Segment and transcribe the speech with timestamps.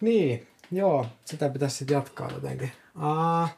[0.00, 2.72] Niin, joo, sitä pitäisi sitten jatkaa jotenkin.
[2.94, 3.48] Aa.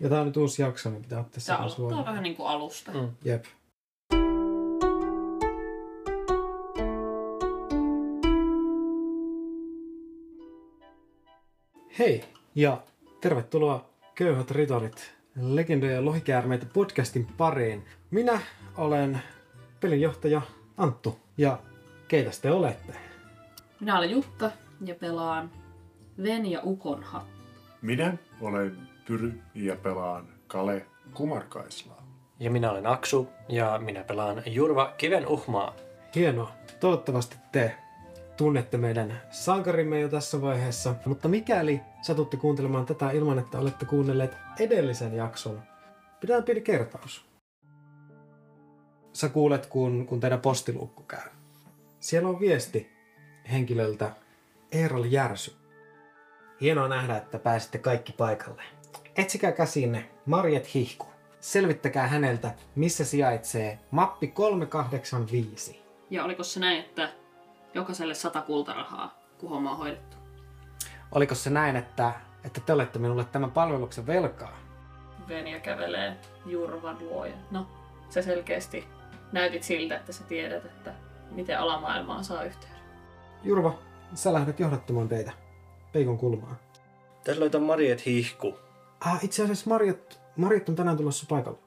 [0.00, 2.48] Ja tää on nyt uusi jakso, niin pitää ottaa Se se aloittaa vähän niin kuin
[2.48, 2.92] alusta.
[2.92, 3.08] Mm.
[3.24, 3.44] Jep.
[11.98, 12.24] Hei
[12.54, 12.82] ja
[13.20, 17.84] tervetuloa Köyhät ritorit, legendoja ja lohikäärmeitä podcastin pariin.
[18.10, 18.40] Minä
[18.76, 19.22] olen
[19.80, 20.42] pelinjohtaja
[20.76, 21.58] Anttu ja
[22.08, 22.94] keitä te olette?
[23.80, 24.50] Minä olen Jutta
[24.84, 25.50] ja pelaan
[26.22, 27.42] Ven ja Ukon hattu.
[27.82, 32.06] Minä olen Pyry ja pelaan Kale Kumarkaislaa.
[32.38, 35.74] Ja minä olen Aksu ja minä pelaan Jurva Kiven uhmaa.
[36.14, 36.52] Hienoa.
[36.80, 37.76] Toivottavasti te
[38.36, 40.94] tunnette meidän sankarimme jo tässä vaiheessa.
[41.06, 45.62] Mutta mikäli satutte kuuntelemaan tätä ilman, että olette kuunnelleet edellisen jakson,
[46.20, 47.24] pidetään pieni kertaus.
[49.12, 51.28] Sä kuulet, kun, kun teidän postiluukku käy.
[52.00, 52.90] Siellä on viesti
[53.52, 54.12] henkilöltä
[54.72, 55.56] Eerol Järsy.
[56.60, 58.62] Hienoa nähdä, että pääsitte kaikki paikalle.
[59.16, 61.06] Etsikää käsinne Marjet Hihku.
[61.40, 65.82] Selvittäkää häneltä, missä sijaitsee mappi 385.
[66.10, 67.08] Ja oliko se näin, että
[67.74, 70.16] jokaiselle sata kultarahaa, kun homma on hoidettu?
[71.12, 72.12] Oliko se näin, että,
[72.44, 74.58] että te olette minulle tämän palveluksen velkaa?
[75.28, 77.24] Venja kävelee Jurvan luo.
[77.24, 77.66] ja- No,
[78.08, 78.88] se selkeästi
[79.32, 80.94] näytit siltä, että sä tiedät, että
[81.30, 82.78] miten alamaailmaan saa yhteyden.
[83.42, 83.78] Jurva,
[84.14, 85.32] sä lähdet johdattamaan teitä
[85.92, 86.56] peikon kulmaan.
[87.24, 88.58] Tässä löytää Mariet hihku.
[89.00, 91.58] Ah, itse asiassa Marjat, Marjat on tänään tulossa paikalle.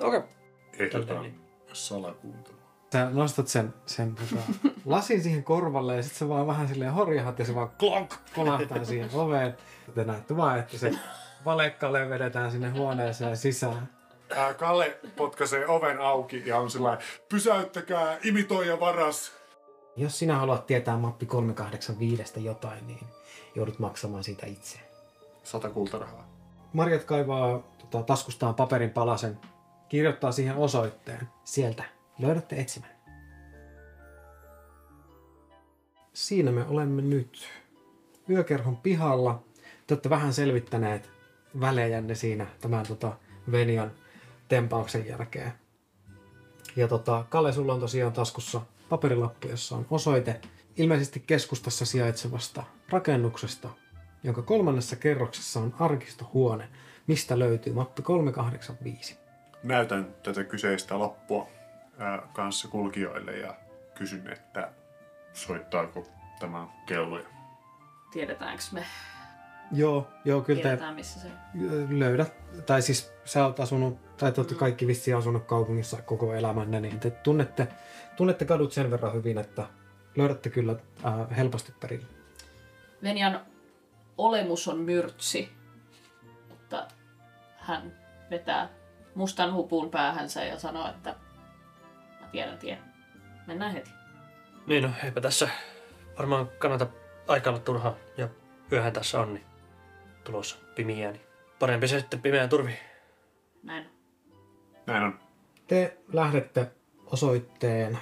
[0.00, 0.18] Okei.
[0.18, 0.30] Okay.
[0.78, 1.34] Ehdotan
[1.72, 2.62] salakuuntelua.
[2.92, 4.42] Sä nostat sen, sen tota,
[4.84, 8.84] lasin siihen korvalle ja sitten se vaan vähän silleen horjahat ja se vaan klonk kolahtaa
[8.84, 9.56] siihen oveen.
[9.94, 10.92] Te näette vaan, että se
[11.44, 13.88] valekalle vedetään sinne huoneeseen sisään.
[14.36, 19.41] Ää, Kalle potkaisee oven auki ja on sellainen, pysäyttäkää, imitoija varas.
[19.96, 23.06] Jos sinä haluat tietää mappi 385 jotain, niin
[23.54, 24.78] joudut maksamaan siitä itse.
[25.42, 26.28] Sata kultarahaa.
[26.72, 29.38] Marjat kaivaa tota, taskustaan paperin palasen,
[29.88, 31.28] kirjoittaa siihen osoitteen.
[31.44, 31.84] Sieltä
[32.18, 32.90] löydätte etsimän.
[36.12, 37.48] Siinä me olemme nyt.
[38.30, 39.42] Yökerhon pihalla.
[39.86, 41.10] Te olette vähän selvittäneet
[41.60, 43.16] välejänne siinä tämän tota,
[43.52, 43.90] Venian
[44.48, 45.52] tempauksen jälkeen.
[46.76, 48.60] Ja tota, Kalle, sulla on tosiaan taskussa
[48.92, 50.40] paperilappu, jossa on osoite
[50.76, 53.68] ilmeisesti keskustassa sijaitsevasta rakennuksesta,
[54.22, 56.68] jonka kolmannessa kerroksessa on arkistohuone,
[57.06, 59.18] mistä löytyy mappi 385.
[59.62, 61.48] Näytän tätä kyseistä lappua
[61.98, 63.54] ää, kanssa kulkijoille ja
[63.94, 64.72] kysyn, että
[65.32, 66.06] soittaako
[66.40, 67.26] tämä kelloja.
[68.10, 68.84] Tiedetäänkö me?
[69.72, 71.28] Joo, joo, kyllä te Tiedetään, missä se
[71.90, 72.34] löydät,
[72.66, 77.00] tai siis sä oot asunut, tai te olette kaikki vissiin asunut kaupungissa koko elämänne, niin
[77.00, 77.68] te tunnette,
[78.16, 79.66] tunnette kadut sen verran hyvin, että
[80.16, 82.06] löydätte kyllä äh, helposti perille.
[83.02, 83.40] Venjan
[84.18, 85.52] olemus on myrtsi,
[86.48, 86.88] mutta
[87.56, 87.96] hän
[88.30, 88.68] vetää
[89.14, 91.14] mustan hupun päähänsä ja sanoo, että
[92.20, 92.78] mä tiedän tien.
[93.46, 93.90] Mennään heti.
[94.66, 95.48] Niin no, eipä tässä
[96.18, 96.86] varmaan kannata
[97.28, 97.94] aikaa turhaa.
[98.16, 98.28] Ja
[98.72, 99.51] yöhän tässä on, niin
[100.24, 101.22] tulossa pimiää, niin
[101.58, 102.72] parempi se sitten pimeään turvi.
[103.62, 103.86] Näin.
[104.86, 105.18] Näin on.
[105.66, 106.70] Te lähdette
[107.06, 107.98] osoitteen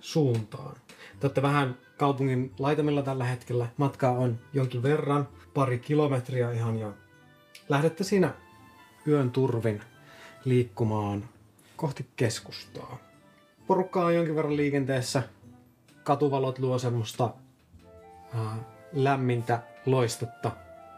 [0.00, 0.76] suuntaan.
[1.20, 3.66] Te olette vähän kaupungin laitamilla tällä hetkellä.
[3.76, 6.94] Matkaa on jonkin verran, pari kilometriä ihan jo.
[7.68, 8.34] Lähdette siinä
[9.06, 9.82] yön turvin
[10.44, 11.28] liikkumaan
[11.76, 12.98] kohti keskustaa.
[13.66, 15.22] Porukkaa on jonkin verran liikenteessä.
[16.04, 17.34] Katuvalot luo semmoista
[18.34, 18.56] ää,
[18.92, 20.52] lämmintä loistetta.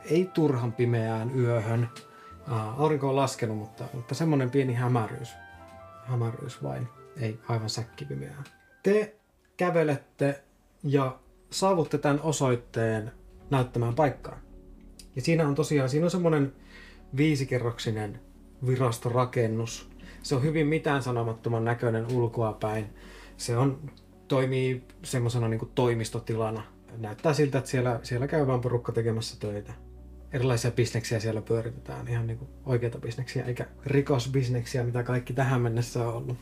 [0.05, 1.89] Ei turhan pimeään yöhön.
[2.77, 5.35] Aurinko on laskenut, mutta, mutta semmoinen pieni hämäryys.
[6.05, 8.45] Hämäryys vain, ei aivan säkkipimeää.
[8.83, 9.17] Te
[9.57, 10.43] kävelette
[10.83, 11.19] ja
[11.51, 13.13] saavutte tämän osoitteen
[13.51, 14.39] näyttämään paikkaan.
[15.17, 16.53] Ja siinä on tosiaan, siinä on semmoinen
[17.17, 18.21] viisikerroksinen
[18.67, 19.91] virastorakennus.
[20.23, 22.87] Se on hyvin mitään sanomattoman näköinen ulkoapäin.
[23.37, 23.91] Se on,
[24.29, 26.63] toimii semmoisena niin toimistotilana.
[26.97, 29.73] Näyttää siltä, että siellä, siellä käy vaan porukka tekemässä töitä.
[30.33, 36.09] Erilaisia bisneksiä siellä pyöritetään, ihan niin kuin oikeita bisneksiä, eikä rikosbisneksiä, mitä kaikki tähän mennessä
[36.09, 36.37] on ollut.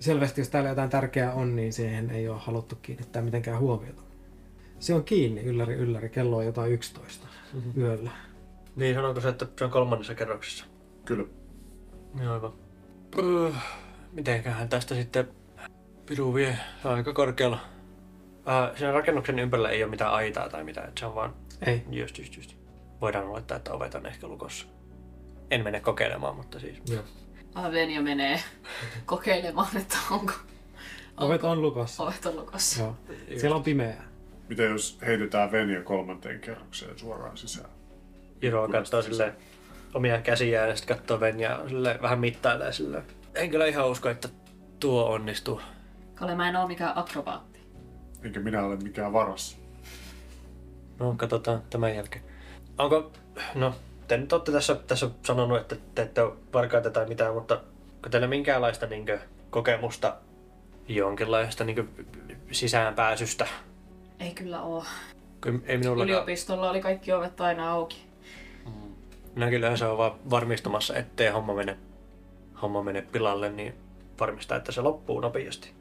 [0.00, 4.02] Selvästi, jos täällä jotain tärkeää on, niin siihen ei ole haluttu kiinnittää mitenkään huomiota.
[4.78, 7.82] Se on kiinni, ylläri, ylläri, kello on jotain 11 mm-hmm.
[7.82, 8.10] yöllä.
[8.76, 10.64] Niin, sanonko se, että se on kolmannessa kerroksessa?
[11.04, 11.24] Kyllä.
[12.22, 12.52] Joo, aivan.
[13.10, 13.54] Puh,
[14.12, 15.28] mitenköhän tästä sitten
[16.06, 16.56] piru vie?
[16.82, 17.60] Se on aika korkealla.
[18.48, 21.34] Äh, siinä rakennuksen ympärillä ei ole mitään aitaa tai mitään, että se on vaan
[21.66, 22.59] Ei, just, just, just.
[23.00, 24.66] Voidaan olettaa, että ovet on ehkä lukossa.
[25.50, 26.82] En mene kokeilemaan, mutta siis.
[26.90, 27.02] joo.
[27.54, 28.40] Ah, Venja menee
[29.06, 30.32] kokeilemaan, että onko
[31.16, 32.02] Ovet on lukossa.
[32.02, 32.82] ovet on lukossa.
[32.82, 32.96] Joo.
[33.36, 34.04] Siellä on pimeää.
[34.48, 37.70] Mitä jos heitetään Venja kolmanteen kerrokseen suoraan sisään?
[38.42, 39.32] Jiro katsoo silleen
[39.94, 43.02] omia käsiään ja sitten katsoo Venjaa silleen, vähän mittailee silleen.
[43.34, 44.28] En kyllä ihan usko, että
[44.80, 45.60] tuo onnistuu.
[46.14, 47.60] Kalle, mä en oo mikään akrobaatti.
[48.22, 49.58] Enkä minä ole mikään varas.
[50.98, 52.24] No, katsotaan tämän jälkeen.
[52.80, 53.12] Onko,
[53.54, 53.74] no,
[54.08, 57.54] te nyt olette tässä, tässä sanonut, että te ette ole varkaita tai mitään, mutta
[57.94, 59.06] onko teillä minkäänlaista niin
[59.50, 60.16] kokemusta
[60.88, 61.88] jonkinlaista niin
[62.52, 63.46] sisäänpääsystä?
[64.20, 64.84] Ei kyllä oo.
[65.40, 67.96] Kyllä ei minulla Yliopistolla oli kaikki ovet aina auki.
[69.34, 71.78] Minä kyllä se on vaan varmistamassa, ettei homma mene,
[72.62, 73.74] homma mene pilalle, niin
[74.20, 75.72] varmistaa, että se loppuu nopeasti.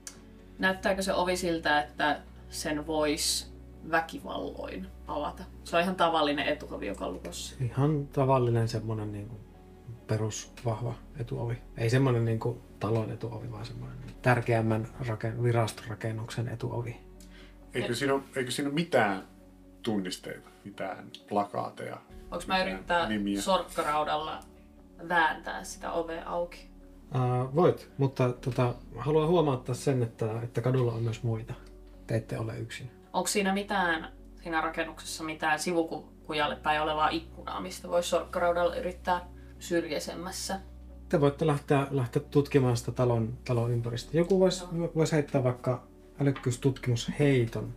[0.60, 2.20] Näyttääkö se ovi siltä, että
[2.50, 3.54] sen vois
[3.92, 5.44] väkivalloin avata?
[5.64, 7.56] Se on ihan tavallinen etuovi, joka on lukossa.
[7.62, 9.40] Ihan tavallinen semmonen niin kuin
[10.08, 11.58] perusvahva etuovi.
[11.78, 16.98] Ei semmonen niin kuin talon etuovi, vaan semmonen tärkeämmän raken, virastorakennuksen etuovi.
[17.74, 19.24] Eikö siinä, ole, eikö siinä ole mitään
[19.84, 21.98] tunnisteita, mitään plakaateja?
[22.32, 23.42] Onko mä yrittää Nimiä.
[23.42, 24.40] sorkkaraudalla
[25.10, 26.70] vääntää sitä ovea auki?
[27.16, 31.54] Uh, voit, mutta tota, haluan huomauttaa sen, että, että kadulla on myös muita.
[32.08, 32.92] Te ette ole yksin.
[33.14, 34.12] Onko siinä mitään,
[34.44, 39.26] siinä rakennuksessa mitään sivukujalle päin olevaa ikkunaa, mistä voisi sorkkaraudalla yrittää
[39.60, 40.60] syrjäisemmässä?
[41.10, 44.12] Te voitte lähteä, lähteä tutkimaan sitä talon, talon ympäristöä.
[44.22, 44.66] Joku voisi
[44.96, 45.84] vois heittää vaikka
[46.22, 47.74] älykkyystutkimusheiton.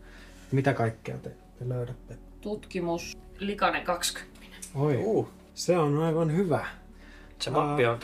[0.53, 2.19] Mitä kaikkea te, te löydätte?
[2.41, 4.57] Tutkimus, likainen 20.
[4.75, 5.29] Oi, Uh.
[5.55, 6.67] se on aivan hyvä.
[7.39, 7.99] Se mappi on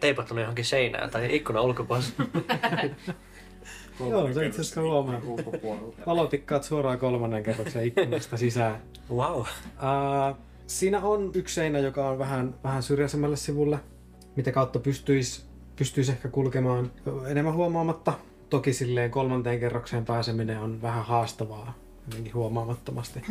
[0.00, 2.10] teipattunut johonkin seinään tai ikkunan ulkopuolella.
[4.00, 5.20] Joo, se itse asiassa huomaa.
[6.06, 8.82] Valotikkaat suoraan kolmannen kerroksen ikkunasta sisään.
[9.10, 9.40] wow.
[9.40, 9.46] Uh,
[10.66, 13.78] siinä on yksi seinä, joka on vähän, vähän syrjäisemmälle sivulle,
[14.36, 15.48] mitä kautta pystyisi
[15.78, 16.90] pystyis ehkä kulkemaan
[17.26, 18.12] enemmän huomaamatta.
[18.50, 21.74] Toki silleen kolmanteen kerrokseen pääseminen on vähän haastavaa
[22.06, 23.22] jotenkin huomaamattomasti.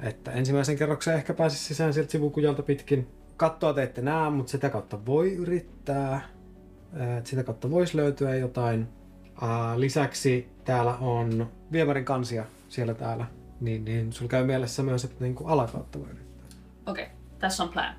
[0.00, 3.06] Että ensimmäisen kerroksen ehkä pääsisi sisään sieltä sivukujalta pitkin.
[3.36, 6.20] Kattoa te ette näe, mutta sitä kautta voi yrittää.
[7.24, 8.88] Sitä kautta voisi löytyä jotain.
[9.42, 13.26] Ää, Lisäksi täällä on viemärin kansia siellä täällä.
[13.60, 16.46] Niin, niin sulla käy mielessä myös, että niinku alakautta voi yrittää.
[16.86, 17.06] Okei,
[17.38, 17.94] tässä on plan.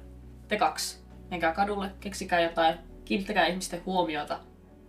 [0.48, 1.00] Te kaksi.
[1.32, 4.40] Menkää kadulle, keksikää jotain, kiinnittäkää ihmisten huomiota.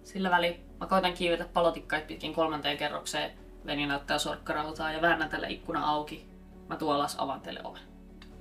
[0.04, 3.30] Sillä väliin mä koitan kiivetä palotikkaita pitkin kolmanteen kerrokseen.
[3.66, 6.28] Veni näyttää sorkkarautaa ja väännän tälle ikkuna auki.
[6.68, 7.82] Mä tuon alas avaan teille oven.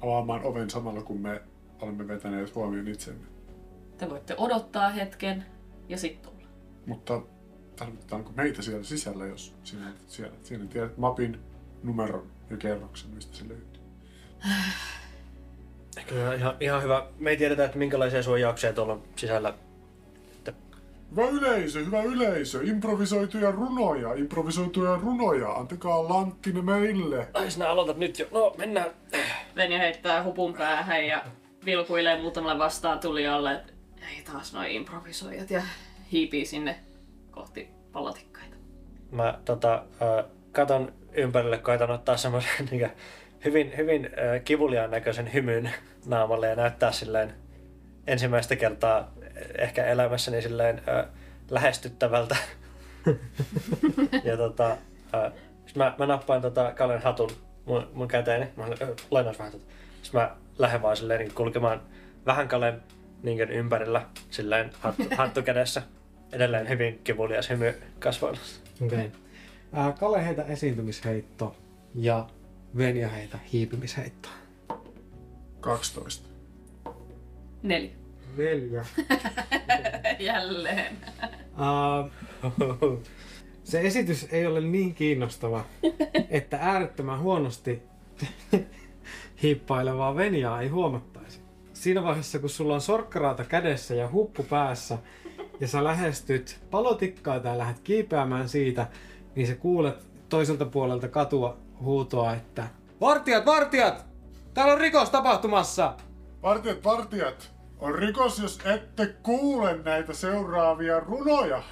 [0.01, 1.41] Avaamaan oven samalla, kun me
[1.81, 3.27] olemme vetäneet huomioon itsemme.
[3.97, 5.45] Te voitte odottaa hetken
[5.89, 6.47] ja sitten tulla.
[6.85, 7.21] Mutta
[7.75, 10.35] tarvitaanko meitä siellä sisällä, jos sinä olet siellä?
[10.43, 11.39] Siinä tiedät mapin
[11.83, 13.81] numeron ja kerroksen, mistä se löytyy.
[16.09, 17.07] Kyllä ihan, ihan hyvä.
[17.19, 19.53] Me ei tiedetä, että minkälaisia suojauksia tuolla on sisällä.
[21.11, 27.27] Hyvä yleisö, hyvä yleisö, improvisoituja runoja, improvisoituja runoja, antakaa lanttine meille.
[27.33, 28.27] Ai sinä aloitat nyt jo.
[28.31, 28.91] No, mennään.
[29.55, 31.25] Veni heittää hupun päähän ja
[31.65, 33.73] vilkuilee muutamalle vastaan tulijalle, että
[34.17, 35.61] ei taas noin improvisoijat ja
[36.11, 36.79] hiipii sinne
[37.35, 38.55] kohti palotikkaita.
[39.11, 42.91] Mä tota, äh, katon ympärille, koitan ottaa semmoisen niin
[43.45, 45.69] hyvin, hyvin äh, kivuliaan näköisen hymyn
[46.05, 47.33] naamalle ja näyttää silleen
[48.07, 49.11] ensimmäistä kertaa
[49.57, 51.05] ehkä elämässäni silleen äh,
[51.49, 52.35] lähestyttävältä.
[54.23, 54.71] ja tota,
[55.15, 55.31] äh,
[55.75, 57.29] mä, mä nappaan tota Kalen hatun
[57.65, 58.47] mun, mun käteeni.
[58.55, 58.69] Mä äh,
[59.11, 59.65] vähän tota.
[60.01, 61.81] Sitten mä lähden vaan silleen niin kulkemaan
[62.25, 62.81] vähän Kalen
[63.23, 65.81] niin ympärillä silleen hattu, hattu kädessä.
[66.35, 68.39] Edelleen hyvin kivulias hymy kasvoilla.
[68.81, 69.11] Okei.
[69.73, 69.93] Okay.
[69.99, 71.55] Kalle heitä esiintymisheitto
[71.93, 72.27] ja
[72.77, 74.29] Venja heitä hiipimisheitto.
[75.59, 76.29] 12.
[77.63, 77.91] Neljä.
[78.37, 78.85] Velja.
[80.19, 80.97] Jälleen.
[81.53, 83.03] Uh,
[83.63, 85.65] se esitys ei ole niin kiinnostava,
[86.29, 87.81] että äärettömän huonosti
[89.43, 91.39] hiippailevaa Venjaa ei huomattaisi.
[91.73, 94.97] Siinä vaiheessa, kun sulla on sorkkaraata kädessä ja huppu päässä,
[95.59, 98.87] ja sä lähestyt palotikkaa tai lähdet kiipeämään siitä,
[99.35, 99.95] niin sä kuulet
[100.29, 102.67] toiselta puolelta katua huutoa, että
[103.01, 104.05] Vartijat, vartijat!
[104.53, 105.93] Täällä on rikos tapahtumassa!
[106.43, 107.51] Vartijat, vartijat!
[107.79, 111.63] On rikos, jos ette kuule näitä seuraavia runoja.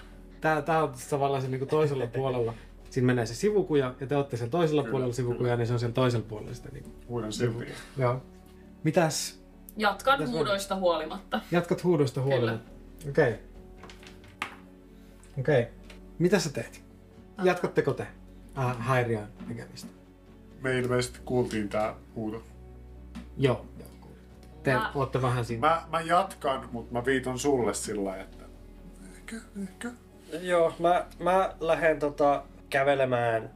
[0.42, 2.54] Tää, tää on tavallaan se niinku toisella puolella.
[2.90, 5.56] Siinä menee se sivukuja, ja te olette siellä toisella Kyllä, puolella sivukuja, kyllä.
[5.56, 6.90] niin se on siellä toisella puolella sitä niinku.
[7.08, 7.66] Huudan silti.
[7.98, 8.22] Joo.
[8.84, 9.44] Mitäs?
[9.78, 11.40] Jatkan Mitäs huudoista huolimatta.
[11.52, 12.72] Jatkat huudosta huolimatta.
[13.10, 13.30] Okei.
[13.30, 13.53] Okay.
[15.40, 15.62] Okei.
[15.62, 15.74] Okay.
[16.20, 16.84] Mitä sä teet?
[17.44, 18.08] Jatkatteko te
[18.58, 19.90] äh, häiriön tekemistä?
[20.62, 22.44] Me ilmeisesti kuultiin tää huuto.
[23.38, 23.66] Joo.
[24.64, 25.68] Te Mä- ootte vähän siinä.
[25.68, 28.46] Mä, mä jatkan, mutta mä viiton sulle sillä lailla, että
[29.18, 29.92] ehkä, ehkä.
[30.42, 33.50] Joo, mä, mä lähden tota, kävelemään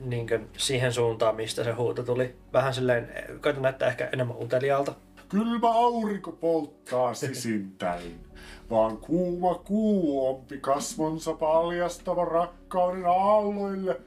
[0.00, 0.26] niin
[0.56, 2.36] siihen suuntaan, mistä se huuto tuli.
[2.52, 3.08] Vähän silleen,
[3.40, 4.94] koitan näyttää ehkä enemmän uteliaalta.
[5.28, 8.20] Kylmä aurinko polttaa sisintäin,
[8.70, 14.00] vaan kuuma kuu ompi kasvonsa paljastava rakkauden aalloille.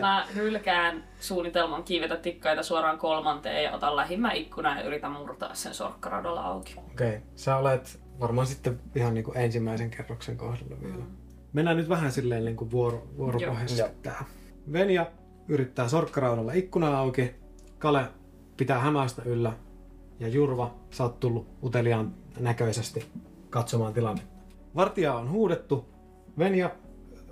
[0.00, 5.74] Mä hylkään suunnitelman kiivetä tikkaita suoraan kolmanteen ja otan lähimmän ikkunan ja yritän murtaa sen
[5.74, 6.74] sorkkaradolla auki.
[6.78, 7.20] Okei, okay.
[7.34, 11.04] sä olet varmaan sitten ihan niin kuin ensimmäisen kerroksen kohdalla vielä.
[11.52, 14.24] Mennään nyt vähän silleen niin kuin vuoro, vuoropohjaisesti tää.
[14.72, 15.06] Venja
[15.48, 17.34] yrittää sorkkaraudalla ikkuna auki,
[17.78, 18.04] Kale
[18.56, 19.52] pitää hämästä yllä
[20.22, 23.06] ja Jurva, sä oot tullut uteliaan näköisesti
[23.50, 24.32] katsomaan tilannetta.
[24.76, 25.88] Vartija on huudettu.
[26.38, 26.70] Venja,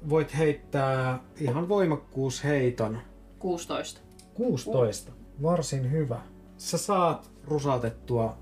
[0.09, 2.99] voit heittää ihan voimakkuusheiton
[3.38, 4.00] 16.
[4.35, 5.12] 16.
[5.42, 6.20] Varsin hyvä.
[6.56, 8.38] Sä saat rusautettua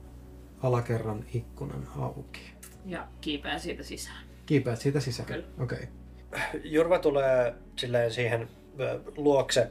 [0.62, 2.40] alakerran ikkunan auki.
[2.86, 4.24] Ja kiipeän siitä sisään.
[4.46, 5.26] Kiipeät siitä sisään.
[5.26, 5.46] Kyllä.
[5.60, 5.78] Okei.
[5.78, 6.60] Okay.
[6.64, 8.48] Jurva tulee silleen siihen
[8.80, 9.70] ö, luokse.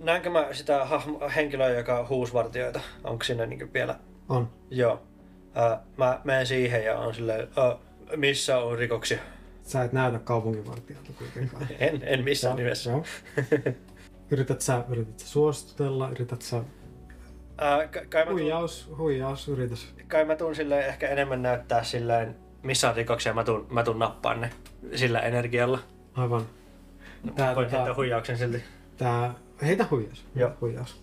[0.00, 2.80] Näenkö mä sitä hahmo, henkilöä, joka huusi vartijoita?
[3.04, 3.96] Onko siinä niin vielä?
[4.28, 4.48] On.
[4.70, 5.02] Joo.
[5.56, 7.76] Ö, mä menen siihen ja on silleen, ö,
[8.16, 9.18] missä on rikoksia?
[9.62, 11.66] Sä et näytä kaupunginvartijalta kuitenkaan.
[11.78, 12.90] En, en missään nimessä.
[12.90, 13.04] joo.
[14.30, 16.62] yrität sä, yrität sä suostutella, yrität sä...
[17.58, 19.94] Ää, ka- kai, mä tuun, Huijaus, huijaus, yritys.
[20.08, 23.98] kai mä tuun silleen ehkä enemmän näyttää silleen, missä on rikoksia, mä tuun, mä tuun
[23.98, 24.50] nappaan ne
[24.94, 25.78] sillä energialla.
[26.14, 26.46] Aivan.
[27.36, 28.62] Tää, Voin heittää tää, huijauksen silti.
[28.96, 30.26] tää, heitä huijaus.
[30.34, 30.50] Joo.
[30.60, 31.02] Huijaus.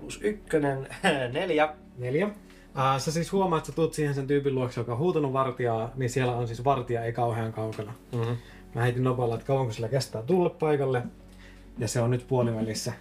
[0.00, 0.88] Plus ykkönen,
[1.32, 1.74] neljä.
[1.98, 2.30] Neljä.
[2.78, 5.92] Äh, sä siis huomaat, että sä tuut siihen sen tyypin luokse, joka on huutanut vartijaa,
[5.96, 7.92] niin siellä on siis vartija ei kauhean kaukana.
[8.12, 8.36] Mm-hmm.
[8.74, 11.02] Mä heitin nopalla, että kauanko sillä kestää tulla paikalle.
[11.78, 12.92] Ja se on nyt puolivälissä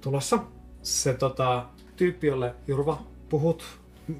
[0.00, 0.38] tulossa.
[0.82, 1.64] Se tota,
[1.96, 3.64] tyyppi, jolle Jurva puhut,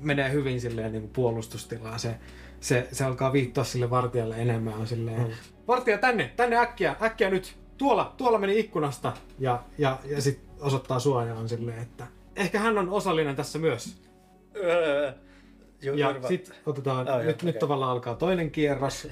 [0.01, 1.99] menee hyvin silleen niin kuin puolustustilaan.
[1.99, 2.15] Se,
[2.61, 4.75] se, se alkaa viittoa sille vartijalle enemmän.
[4.75, 5.33] On silleen, Mm.
[5.69, 7.57] Vartija tänne, tänne äkkiä, äkkiä nyt.
[7.79, 9.13] Tuolla, tuolla meni ikkunasta.
[9.39, 12.07] Ja, ja, ja sit osoittaa suojaa on silleen, että
[12.37, 14.03] ehkä hän on osallinen tässä myös.
[14.57, 15.13] Öö,
[15.83, 17.61] Ja Jurva- sit otetaan, Oh, nyt, nyt okei.
[17.61, 19.09] tavallaan alkaa toinen kierros.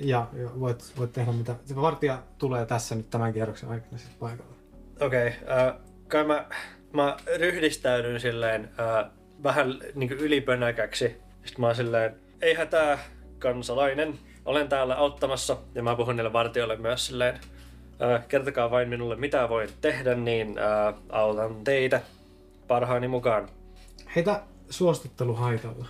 [0.00, 1.54] Ja, ja voit, voit tehdä mitä.
[1.64, 4.52] Se vartija tulee tässä nyt tämän kierroksen aikana siis paikalle.
[5.00, 5.74] Okei, okay, äh,
[6.08, 6.46] kai mä,
[6.92, 9.10] mä ryhdistäydyn silleen äh,
[9.42, 11.04] vähän niin ylipönäkäksi.
[11.44, 12.98] Sitten mä oon silleen, ei hätää,
[13.38, 14.18] kansalainen.
[14.44, 17.40] Olen täällä auttamassa ja mä puhun niille vartijoille myös silleen,
[18.28, 22.00] kertokaa vain minulle mitä voin tehdä, niin äh, autan teitä
[22.68, 23.48] parhaani mukaan.
[24.16, 25.86] Heitä suostuttelu haitalla.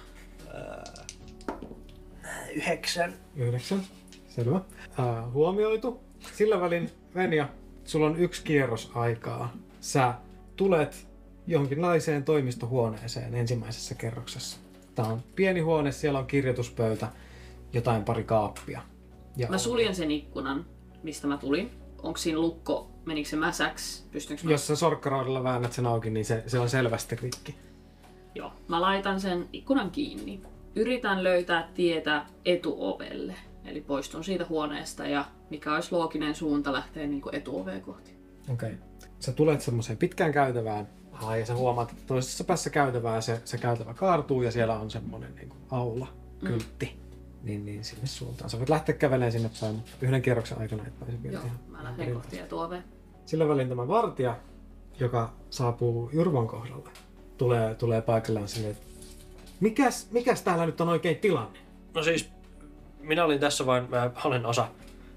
[2.55, 3.15] Yhdeksän.
[3.37, 3.83] Yhdeksän.
[4.29, 4.57] Selvä.
[4.57, 6.01] Äh, huomioitu.
[6.35, 7.49] Sillä välin, Venja,
[7.85, 9.53] sulla on yksi kierros aikaa.
[9.81, 10.15] Sä
[10.57, 11.07] tulet
[11.47, 14.59] jonkinlaiseen toimistohuoneeseen ensimmäisessä kerroksessa.
[14.95, 17.09] Tää on pieni huone, siellä on kirjoituspöytä,
[17.73, 18.83] jotain pari kaappia.
[19.37, 20.67] Ja Mä suljen sen ikkunan,
[21.03, 21.82] mistä mä tulin.
[22.03, 24.07] Onko siinä lukko, menikö se mäsäks?
[24.11, 24.51] Pystynkö mä...
[24.51, 27.55] Jos sä sorkkaraudella väännät sen auki, niin se, se on selvästi rikki.
[28.35, 28.53] Joo.
[28.69, 30.43] Mä laitan sen ikkunan kiinni.
[30.75, 33.35] Yritän löytää tietä etuovelle.
[33.65, 38.17] Eli poistun siitä huoneesta ja mikä olisi looginen suunta lähteä niin kuin etuoveen kohti.
[38.53, 38.73] Okei.
[38.73, 39.09] Okay.
[39.21, 43.59] Sä tulet semmoiseen pitkään käytävään, Aha, ja sä huomaat, että toisessa päässä käytävää se, se
[43.59, 46.07] käytävä kaartuu ja siellä on semmoinen niin kuin aula,
[46.45, 47.02] kyltti.
[47.43, 48.51] Niin, niin sinne suuntaan.
[48.51, 51.59] Sä voit lähteä kävelemään sinne päin, mutta yhden kierroksen aikana et pääse vielä Joo, ihan
[51.69, 52.85] mä lähden kohti etuoveen.
[53.27, 54.37] Sillä välin tämä vartija,
[55.01, 56.91] joka saapuu Jurvan kohdalle,
[57.39, 58.87] tulee, tulee paikalleen silleen, että
[59.61, 61.59] mikäs, mikäs täällä nyt on oikein tilanne?
[61.95, 62.29] No siis,
[63.01, 64.69] minä olin tässä vain, mä olen osa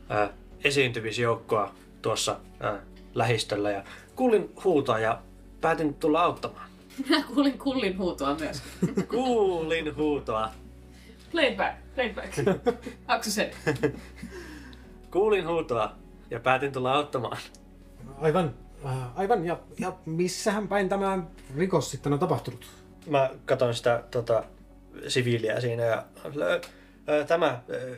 [0.10, 0.30] ää,
[0.64, 2.82] esiintymisjoukkoa tuossa ää,
[3.14, 3.84] lähistöllä ja
[4.16, 5.22] kuulin huutoa ja
[5.62, 6.70] päätin tulla auttamaan.
[7.04, 8.62] Minä kuulin kullin huutoa myös.
[9.10, 10.50] Kuulin huutoa.
[11.32, 12.34] Played back, played back.
[13.08, 13.52] Aksu sen.
[15.12, 15.92] Kuulin huutoa
[16.32, 17.38] ja päätin tulla auttamaan.
[18.18, 18.54] Aivan,
[18.86, 21.20] äh, aivan, ja, ja missähän päin tämä
[21.58, 22.66] rikos sitten on tapahtunut?
[23.10, 24.44] Mä katon sitä tota,
[25.08, 26.62] siviiliä siinä ja "Ö,
[27.10, 27.96] ö, tämä ö,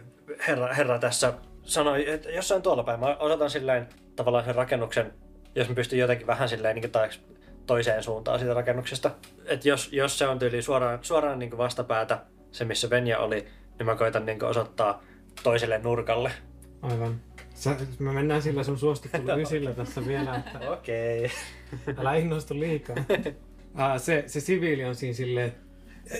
[0.47, 2.99] herra, herra tässä sanoi, että jossain tuolla päin.
[2.99, 5.13] Mä osoitan silleen tavallaan sen rakennuksen,
[5.55, 7.19] jos mä pystyn jotenkin vähän silleen niin taas
[7.65, 9.11] toiseen suuntaan siitä rakennuksesta.
[9.45, 12.19] Että jos, jos se on tyyli suoraan, suoraan niin vastapäätä,
[12.51, 13.47] se missä Venja oli,
[13.79, 15.03] niin mä koitan niin osoittaa
[15.43, 16.31] toiselle nurkalle.
[16.81, 17.21] Aivan.
[17.53, 21.25] Sä, me mennään sillä sun suostuttelu ysillä tässä vielä, että Okei.
[21.25, 21.95] Okay.
[21.97, 22.95] älä innostu liikaa.
[23.79, 25.55] Äh, se, se siviili on siinä silleen,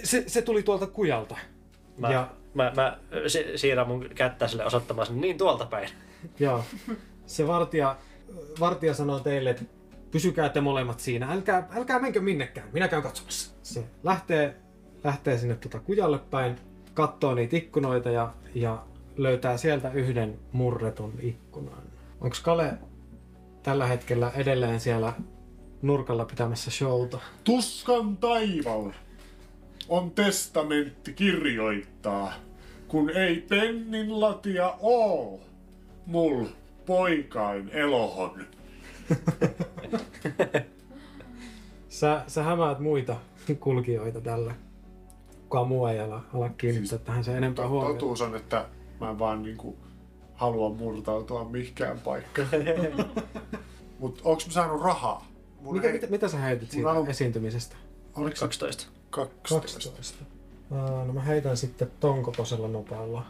[0.04, 1.38] se, se tuli tuolta kujalta.
[1.98, 5.90] Mä, Ja, mä, mä si- siirrän mun kättä sille osoittamaan sen niin tuolta päin.
[6.40, 6.64] joo.
[7.26, 7.98] Se vartija,
[8.60, 9.64] vartija sanoo teille, että
[10.12, 13.52] pysykää te molemmat siinä, älkää, älkää menkö minnekään, minä käyn katsomassa.
[13.64, 14.56] Se lähtee,
[15.04, 16.56] lähtee sinne tuota kujalle päin,
[16.94, 18.84] katsoo niitä ikkunoita ja, ja
[19.18, 21.84] löytää sieltä yhden murretun ikkunan.
[22.22, 22.74] Onko Kale
[23.64, 25.14] tällä hetkellä edelleen siellä
[25.82, 27.20] nurkalla pitämässä showta.
[27.44, 28.92] Tuskan taival
[29.90, 32.34] on testamentti kirjoittaa,
[32.88, 35.40] kun ei pennin latia oo,
[36.06, 36.46] mul
[36.86, 38.46] poikain elohon.
[41.90, 43.16] Sä, sä hämäät muita
[43.60, 44.56] kulkijoita tällä.
[45.50, 47.94] Kukaan muu ei ala, ala kiinnittää siis tähän se enempää To- huomiota.
[47.94, 48.66] totuus on, että
[49.00, 49.78] mä en vaan niinku
[50.34, 52.48] halua murtautua mihinkään paikkaan.
[54.00, 55.28] Mut onks mä saanut rahaa?
[55.62, 57.76] Mun Mikä, ei- mitä, mitä sä heitit siitä on- esiintymisestä?
[58.16, 58.86] Oliko se 12.
[59.10, 59.62] 12?
[59.62, 60.24] 12.
[60.72, 63.26] Aa, no mä heitän sitten ton kokoisella nopealla.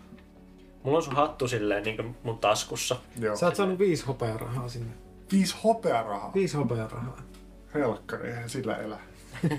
[0.83, 2.95] Mulla on sun hattu silleen niin mun taskussa.
[3.19, 3.35] Joo.
[3.35, 4.93] Sä oot saanut viisi hopearahaa sinne.
[5.31, 6.31] Viisi hopearahaa.
[6.35, 7.17] Viisi hopearahaa.
[7.73, 8.99] Helkkari, eihän sillä elä.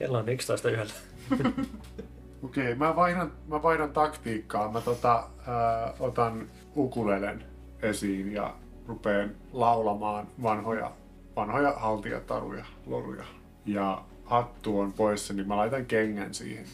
[0.00, 0.92] Kello on 11 yöllä.
[2.44, 4.72] Okei, mä vaihdan, mä vaihdan taktiikkaa.
[4.72, 7.44] Mä tota, ää, otan ukulelen
[7.82, 8.54] esiin ja
[8.86, 10.92] rupeen laulamaan vanhoja,
[11.36, 13.24] vanhoja haltijataruja, loruja.
[13.66, 16.64] Ja hattu on poissa, niin mä laitan kengän siihen.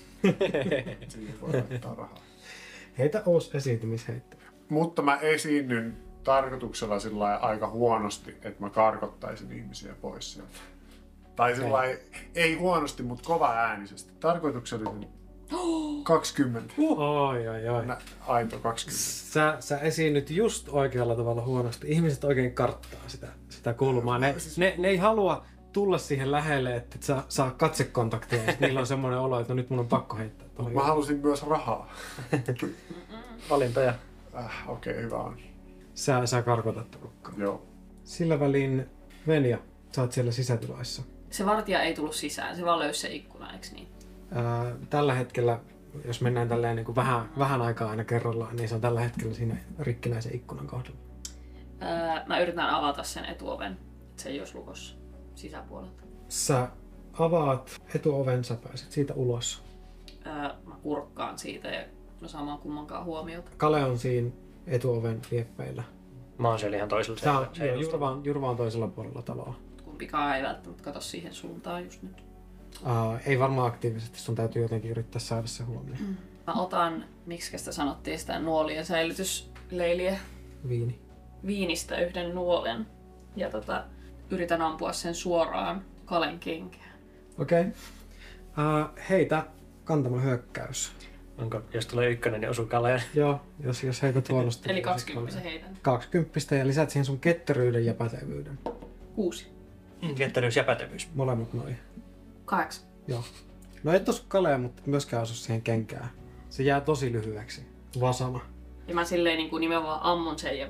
[1.09, 2.21] siihen voi laittaa rahaa.
[2.99, 4.37] Heitä uusi esiintymisheitto.
[4.69, 10.59] Mutta mä esiinnyn tarkoituksella sillä aika huonosti, että mä karkottaisin ihmisiä pois sieltä.
[11.37, 12.01] Tai sillä lailla,
[12.35, 14.13] ei huonosti, mutta kova äänisesti.
[14.21, 15.07] Tarkoituksellisen
[16.03, 16.75] 20.
[16.79, 17.87] Oi, oi, oi.
[17.87, 19.05] Nä, aito 20.
[19.05, 21.87] Sä, sä esiinnyt just oikealla tavalla huonosti.
[21.91, 24.19] Ihmiset oikein karttaa sitä, sitä kulmaa.
[24.19, 28.45] Ne, ne, ne ei halua tulla siihen lähelle, että et saa, saa katsekontaktia.
[28.45, 30.49] Ja niillä on semmoinen olo, että no nyt mun on pakko heittää.
[30.55, 30.73] Toi.
[30.73, 31.93] Mä halusin myös rahaa.
[33.51, 33.95] Valintoja.
[34.37, 35.37] Äh, Okei, okay, hyvä on.
[35.95, 37.35] Sä, sä karkotat porukkaa.
[37.39, 37.67] Joo.
[38.05, 38.87] Sillä välin
[39.27, 39.59] Venja,
[39.97, 41.03] sä oot siellä sisätiloissa.
[41.37, 43.89] Se vartija ei tullut sisään, se vaan löysi se ikkuna, eikö niin?
[44.33, 45.61] Ää, tällä hetkellä,
[46.05, 49.35] jos mennään tälleen niin kuin vähän, vähän aikaa aina kerrallaan, niin se on tällä hetkellä
[49.35, 50.99] siinä rikkinäisen ikkunan kohdalla.
[51.83, 53.73] Öö, mä yritän avata sen etuoven,
[54.11, 54.97] että se ei olisi lukossa
[55.35, 56.03] sisäpuolelta.
[56.29, 56.69] Sä
[57.13, 59.63] avaat etuoven, sä pääset siitä ulos.
[60.27, 60.33] Öö,
[60.67, 61.85] mä kurkkaan siitä ja
[62.21, 63.51] no saamaan kummankaan huomiota.
[63.57, 64.31] Kale on siinä
[64.67, 65.83] etuoven lieppeillä.
[66.39, 67.93] Mä oon siellä ihan toisella Tää seinustalla.
[67.93, 69.66] Jurva, on, Jurva on toisella puolella taloa.
[69.97, 72.25] Kumpikaan ei välttämättä katso siihen suuntaan just nyt.
[72.83, 76.17] Uh, ei varmaan aktiivisesti, sun täytyy jotenkin yrittää saada se huomioon.
[76.47, 80.19] Mä otan, miksi sitä sanottiin sitä nuolien säilytysleiliä,
[80.69, 81.01] Viini.
[81.47, 82.87] viinistä yhden nuolen.
[83.37, 83.85] Ja tota,
[84.31, 86.99] yritän ampua sen suoraan Kalen kenkään.
[87.39, 87.61] Okei.
[87.61, 87.73] Okay.
[88.83, 89.47] Uh, heitä
[89.85, 90.93] kantama hyökkäys.
[91.39, 93.03] Onko, jos tulee ykkönen, niin osuu kaleen.
[93.15, 94.69] Joo, jos, jos heität huonosti.
[94.69, 95.79] Eli niin 20 sit heitän.
[95.83, 98.59] 20 ja lisät siihen sun ketteryyden ja pätevyyden.
[99.15, 99.56] Kuusi.
[100.15, 101.09] Ketteryys ja pätevyys.
[101.15, 101.79] Molemmat noin.
[102.45, 102.85] Kahdeksan.
[103.09, 103.25] Joo.
[103.85, 106.09] No et osu kalea, mutta myöskään osu siihen kenkään.
[106.51, 107.67] Se jää tosi lyhyeksi.
[108.01, 108.41] Vasana.
[108.89, 110.69] Ja mä silleen niin kuin nimenomaan ammun sen ja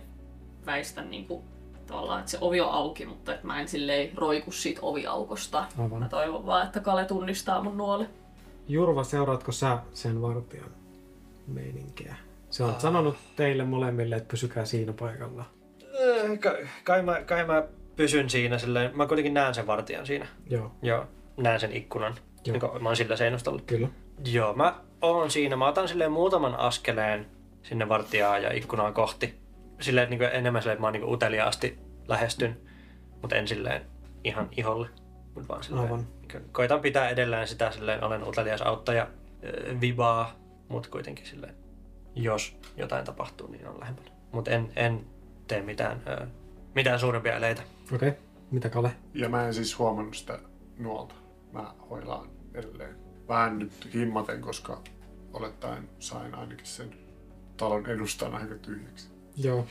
[0.67, 1.45] väistän niin kuin,
[1.87, 5.65] tavallaan, että se ovi on auki, mutta että mä en silleen roiku siitä oviaukosta.
[5.79, 5.99] Aivan.
[5.99, 8.07] Mä toivon vaan, että Kale tunnistaa mun nuoli.
[8.69, 10.71] Jurva, seuraatko sä sen vartijan
[11.47, 12.17] meininkiä?
[12.51, 15.45] Se on sanonut teille molemmille, että pysykää siinä paikalla.
[15.83, 17.63] Äh, Kai, kai, mä, kai mä
[17.97, 18.97] pysyn siinä silleen.
[18.97, 20.27] Mä kuitenkin näen sen vartijan siinä.
[20.51, 21.07] Joo, Joo.
[21.37, 22.15] Näen sen ikkunan.
[22.47, 22.57] Joo.
[22.63, 22.79] Joo.
[22.79, 23.63] Mä oon sillä seinustalla.
[23.67, 23.89] kyllä.
[24.33, 25.57] Joo, mä oon siinä.
[25.57, 27.27] Mä otan silleen muutaman askeleen
[27.63, 29.35] sinne vartijaa ja ikkunaa kohti.
[29.81, 31.79] Silleen, että niinku enemmän silleen, että mä oon niinku uteliaasti
[32.09, 32.57] lähestyn.
[33.23, 33.83] Mutta en silleen
[34.25, 34.89] ihan iholle.
[35.35, 36.07] Mut vaan silleen, Aivan.
[36.21, 39.09] niinku koitan pitää edelleen sitä silleen, olen utelias auttaja
[39.81, 40.35] vibaa.
[40.69, 41.55] Mutta kuitenkin silleen,
[42.15, 44.11] jos jotain tapahtuu, niin on lähempänä.
[44.33, 45.07] Mutta en, en
[45.49, 46.03] tee mitään,
[46.77, 47.63] mitään suurempia eleitä.
[47.95, 48.09] Okei.
[48.09, 48.21] Okay.
[48.51, 48.91] Mitä Kale?
[49.15, 50.39] Ja mä en siis huomannut sitä
[50.79, 51.15] nuolta.
[51.53, 52.97] Mä hoilaan edelleen.
[53.29, 54.83] Vähän nyt himmaten, koska
[55.33, 56.91] olettaen sain ainakin sen
[57.57, 59.09] talon edustan aika tyhjäksi.
[59.37, 59.59] Joo.
[59.59, 59.67] Uh,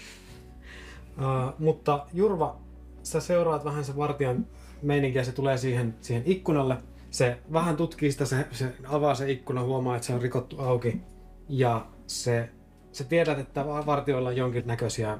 [1.59, 2.59] mutta Jurva,
[3.03, 4.47] sä seuraat vähän sen vartijan
[4.81, 6.77] meininkiä, se tulee siihen, siihen ikkunalle.
[7.11, 11.01] Se vähän tutkii sitä, se, se avaa se ikkuna, huomaa, että se on rikottu auki.
[11.49, 12.49] Ja se,
[12.91, 15.17] se tiedät, että vartioilla on jonkinnäköisiä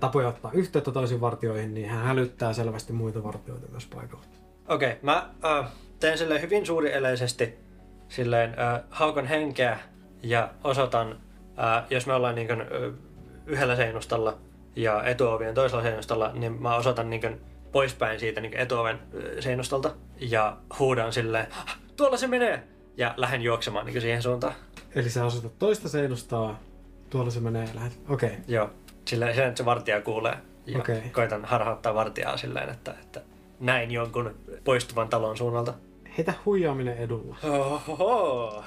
[0.00, 4.24] tapoja ottaa yhteyttä toisiin vartioihin, niin hän hälyttää selvästi muita vartioita myös paikalla.
[4.68, 7.54] Okei, okay, mä äh, teen silleen hyvin suurieleisesti
[8.08, 9.78] silleen äh, haukon henkeä
[10.22, 11.20] ja osoitan,
[11.58, 12.66] äh, jos me ollaan niin kuin, äh,
[13.46, 14.38] yhdellä seinustalla
[14.76, 17.40] ja etuovien toisella seinustalla, niin mä osoitan niin kuin,
[17.72, 22.62] poispäin siitä niin etuoven äh, seinustolta ja huudan silleen, "Ah, tuolla se menee!
[22.96, 24.54] Ja lähden juoksemaan niin siihen suuntaan.
[24.94, 26.58] Eli sä osoitat toista seinustaa,
[27.10, 27.98] tuolla se menee ja lähdet.
[28.08, 28.40] Okei, okay.
[28.48, 28.70] Joo,
[29.08, 30.36] silleen, silleen että se vartija kuulee.
[30.66, 31.00] Ja Okei.
[31.12, 33.20] koitan harhauttaa vartijaa silleen, että, että
[33.60, 35.74] näin jonkun poistuvan talon suunnalta.
[36.18, 38.64] heitä huijaaminen edulla, Ohoho.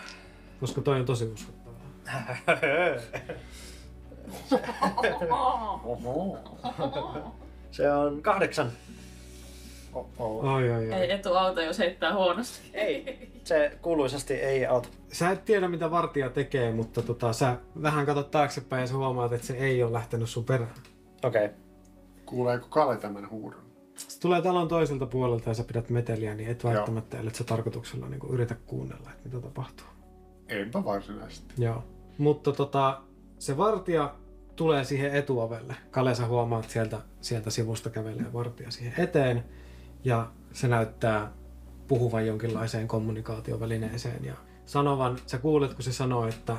[0.60, 1.72] koska toi on tosi uskottavaa.
[7.72, 8.72] Se on kahdeksan.
[9.94, 10.46] Oh-oh.
[10.46, 10.94] Oi, oi, oi.
[10.94, 12.60] Ei etu auta, jos heittää huonosti.
[12.74, 13.31] Ei.
[13.44, 14.90] Se kuuluisasti ei auta.
[15.12, 19.34] Sä et tiedä, mitä vartija tekee, mutta tota, sä vähän katsot taaksepäin ja sä huomaat,
[19.34, 20.74] että se ei ole lähtenyt sun perään.
[21.24, 21.46] Okei.
[21.46, 21.58] Okay.
[22.26, 23.62] Kuuleeko Kale tämän huudon?
[23.96, 28.10] Se tulee talon toiselta puolelta ja sä pidät meteliä, niin et välttämättä, ellei sä tarkoituksella
[28.10, 29.88] niin yritä kuunnella, että mitä tapahtuu.
[30.48, 31.54] Enpä varsinaisesti.
[31.58, 31.84] Joo.
[32.18, 33.02] Mutta tota,
[33.40, 34.16] se vartija
[34.56, 35.76] tulee siihen etuovelle.
[35.92, 39.44] Kale sä huomaat sieltä, sieltä sivusta kävelee vartija siihen eteen.
[40.04, 41.32] Ja se näyttää
[41.92, 44.26] puhuvan jonkinlaiseen kommunikaatiovälineeseen.
[44.26, 44.34] Ja
[44.66, 46.58] sanovan, sä kuulet kun se sanoo, että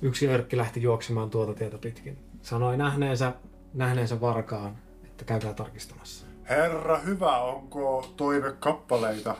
[0.00, 2.18] yksi örkki lähti juoksemaan tuota tietä pitkin.
[2.40, 3.32] Sanoi nähneensä,
[3.74, 6.26] nähneensä varkaan, että käykää tarkistamassa.
[6.48, 9.36] Herra hyvä, onko toivekappaleita?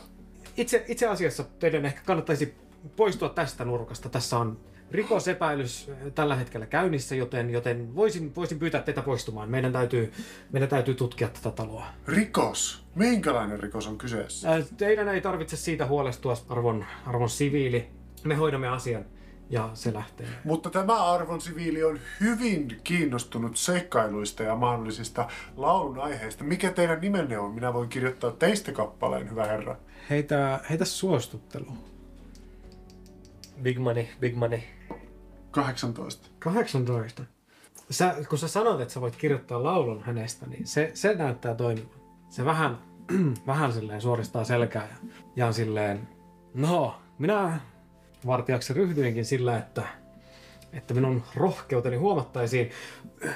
[0.57, 2.55] Itse, itse asiassa teidän ehkä kannattaisi
[2.97, 4.09] poistua tästä nurkasta.
[4.09, 4.61] Tässä on
[4.95, 9.51] rikosepäilys äh, tällä hetkellä käynnissä, joten, joten voisin, voisin pyytää teitä poistumaan.
[9.51, 10.13] Meidän täytyy,
[10.53, 11.87] meidän täytyy tutkia tätä taloa.
[12.07, 12.85] Rikos?
[12.95, 14.53] Minkälainen rikos on kyseessä?
[14.53, 17.87] Äh, Teidän ei tarvitse siitä huolestua, arvon, arvon siviili.
[18.25, 19.05] Me hoidamme asian
[19.51, 20.27] ja se lähtee.
[20.45, 26.45] Mutta tämä arvon siviili on hyvin kiinnostunut seikkailuista ja mahdollisista laulun aiheista.
[26.45, 27.55] Mikä teidän nimenne on?
[27.55, 29.77] Minä voin kirjoittaa teistä kappaleen, hyvä herra.
[30.11, 31.67] Heitä, heitä suostuttelu.
[33.63, 34.61] Big money, big money.
[35.53, 36.29] 18.
[36.39, 37.23] 18.
[37.91, 41.91] Sä, kun sä sanot, että sä voit kirjoittaa laulun hänestä, niin se, se näyttää toimivan.
[42.31, 42.79] Se vähän,
[43.47, 46.09] vähän silleen suoristaa selkää ja, ja on silleen,
[46.55, 47.61] no, minä
[48.27, 49.83] vartijaksi ryhdyinkin sillä, että,
[50.73, 52.71] että minun rohkeuteni huomattaisiin.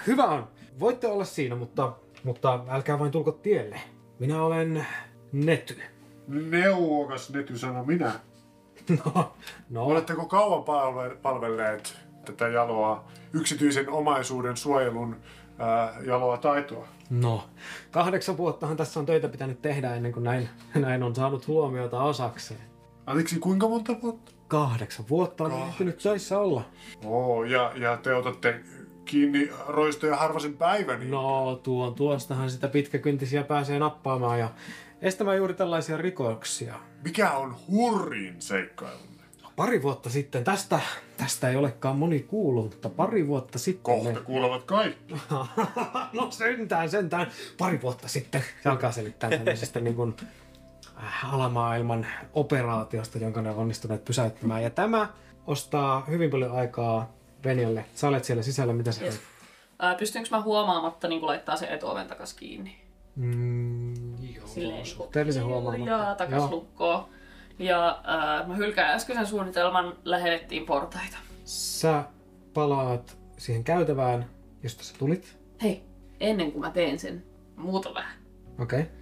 [0.06, 0.48] Hyvä on,
[0.80, 1.92] voitte olla siinä, mutta,
[2.24, 3.80] mutta älkää vain tulko tielle.
[4.18, 4.86] Minä olen
[5.32, 5.80] Nety.
[6.28, 8.12] Neuvokas Nety sano minä.
[9.04, 9.34] No,
[9.70, 15.16] no Oletteko kauan palve- palvelleet tätä jaloa, yksityisen omaisuuden suojelun
[15.58, 16.88] ää, jaloa taitoa?
[17.10, 17.44] No,
[17.90, 22.60] kahdeksan vuottahan tässä on töitä pitänyt tehdä ennen kuin näin, näin on saanut huomiota osakseen.
[23.06, 24.32] Anteeksi, kuinka monta vuotta?
[24.48, 26.62] Kahdeksan vuotta on ehtinyt töissä olla.
[27.04, 28.60] Oo, ja, ja te otatte
[29.04, 31.00] kiinni roistoja harvasen päivän.
[31.00, 34.48] niin No, tuon tuostahan sitä pitkäkyntisiä pääsee nappaamaan ja
[35.02, 36.74] estämään juuri tällaisia rikoksia.
[37.04, 39.15] Mikä on hurrin seikkailumme?
[39.56, 40.80] Pari vuotta sitten, tästä,
[41.16, 43.82] tästä ei olekaan moni kuullut, mutta pari vuotta sitten...
[43.82, 45.14] Kohta kuulevat kaikki.
[46.18, 47.26] no sentään, sentään.
[47.58, 48.44] Pari vuotta sitten.
[48.62, 50.16] Se alkaa selittää tämmöisestä niin kuin,
[51.04, 54.62] äh, alamaailman operaatiosta, jonka ne on onnistuneet pysäyttämään.
[54.62, 55.08] Ja tämä
[55.46, 57.12] ostaa hyvin paljon aikaa
[57.44, 57.84] Venjalle.
[57.94, 59.20] Sä olet siellä sisällä, mitä sä Yes.
[59.78, 62.76] Ää, pystynkö mä huomaamatta niin laittaa sen etuoven takas kiinni?
[63.16, 65.90] Mm, joo, Silleen niin suhteellisen huomaamatta.
[65.90, 66.50] Ja takas Joo.
[66.50, 67.04] lukkoon.
[67.58, 71.16] Ja ää, mä hylkään äskeisen suunnitelman, lähetettiin portaita.
[71.44, 72.04] Sä
[72.54, 74.26] palaat siihen käytävään,
[74.62, 75.38] josta sä tulit.
[75.62, 75.82] Hei,
[76.20, 77.24] ennen kuin mä teen sen,
[77.56, 78.18] muuta vähän.
[78.58, 78.80] Okei.
[78.80, 78.92] Okay.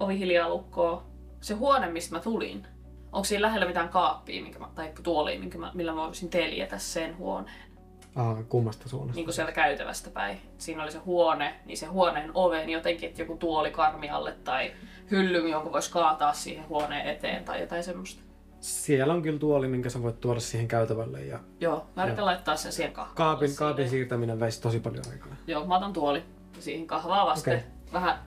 [0.00, 1.02] Ovi hiljaa lukkoo.
[1.40, 2.66] Se huone, mistä mä tulin,
[3.12, 6.78] onko siinä lähellä mitään kaappia minkä mä, tai tuolia, minkä mä, millä mä voisin teljetä
[6.78, 7.71] sen huoneen?
[8.14, 9.16] Ah, kummasta suunnasta?
[9.16, 10.40] Niin kuin sieltä käytävästä päin.
[10.58, 14.72] Siinä oli se huone, niin se huoneen oven jotenkin, että joku tuoli karmi alle tai
[15.10, 18.22] hylly, jonka voisi kaataa siihen huoneen eteen tai jotain semmoista.
[18.60, 21.24] Siellä on kyllä tuoli, minkä sä voit tuoda siihen käytävälle.
[21.24, 23.16] Ja Joo, mä yritän laittaa sen siihen kahvaan.
[23.16, 25.36] kaapin, kaapin siirtäminen veisi tosi paljon aikaa.
[25.46, 26.22] Joo, mä otan tuoli
[26.60, 27.58] siihen kahvaa vasten.
[27.58, 27.70] Okei.
[27.92, 28.18] Vähän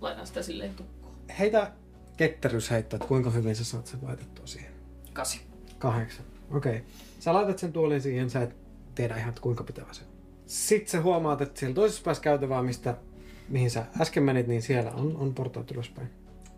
[0.00, 1.14] laitan sitä silleen tukkoon.
[1.38, 1.72] Heitä
[2.16, 4.72] ketterysheitto, että kuinka hyvin sä saat sen laitettua siihen.
[5.12, 5.40] Kasi.
[5.78, 6.24] Kahdeksan.
[6.50, 6.76] Okei.
[6.76, 6.88] Okay.
[7.20, 8.56] Sä laitat sen tuolin siihen, sä et
[9.00, 10.10] tiedä ihan, että kuinka pitävä se on.
[10.46, 12.96] Sitten sä huomaat, että siellä toisessa päässä käytävää, mistä,
[13.48, 16.10] mihin sä äsken menit, niin siellä on, on portaat ylöspäin.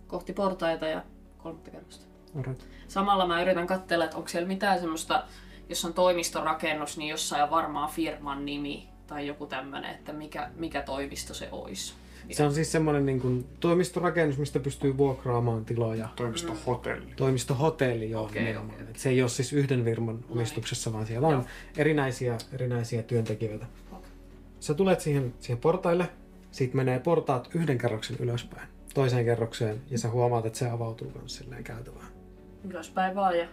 [0.06, 1.02] Kohti portaita ja
[1.38, 2.06] kolmatta kerrosta.
[2.36, 2.62] Alright.
[2.88, 5.24] Samalla mä yritän katsella, että onko siellä mitään semmoista,
[5.68, 10.82] jos on toimistorakennus, niin jossain on varmaan firman nimi tai joku tämmönen, että mikä, mikä
[10.82, 11.94] toimisto se olisi.
[12.30, 16.08] Se on siis semmoinen niin kuin toimistorakennus, mistä pystyy vuokraamaan tiloja.
[16.16, 17.12] Toimistohotelli.
[17.16, 18.24] Toimistohotelli, joo.
[18.24, 18.74] Okei, nimenomaan.
[18.74, 21.44] okei, Et Se ei ole siis yhden firman omistuksessa, vaan siellä on Joo.
[21.76, 23.66] erinäisiä, erinäisiä työntekijöitä.
[23.92, 24.10] Okei.
[24.60, 26.08] Sä tulet siihen, siihen portaille,
[26.50, 31.36] siitä menee portaat yhden kerroksen ylöspäin, toiseen kerrokseen, ja sä huomaat, että se avautuu myös
[31.36, 32.06] silleen käytävään.
[32.64, 33.46] Ylöspäin vaan ja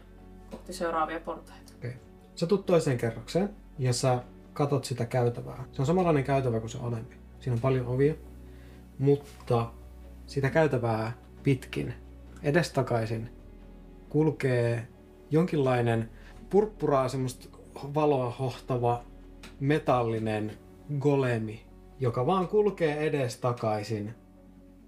[0.52, 1.74] kohti seuraavia portaita.
[1.78, 1.92] Okay.
[2.36, 5.64] Sä tulet toiseen kerrokseen, ja sä katot sitä käytävää.
[5.72, 7.16] Se on samanlainen käytävä kuin se alempi.
[7.40, 8.14] Siinä on paljon ovia,
[9.00, 9.72] mutta
[10.26, 11.12] sitä käytävää
[11.44, 11.94] pitkin
[12.44, 13.30] edestakaisin
[14.10, 14.88] kulkee
[15.32, 16.10] jonkinlainen
[16.50, 19.04] purppuraa semmoista valoa hohtava
[19.60, 20.58] metallinen
[21.00, 21.66] golemi,
[22.00, 24.16] joka vaan kulkee edestakaisin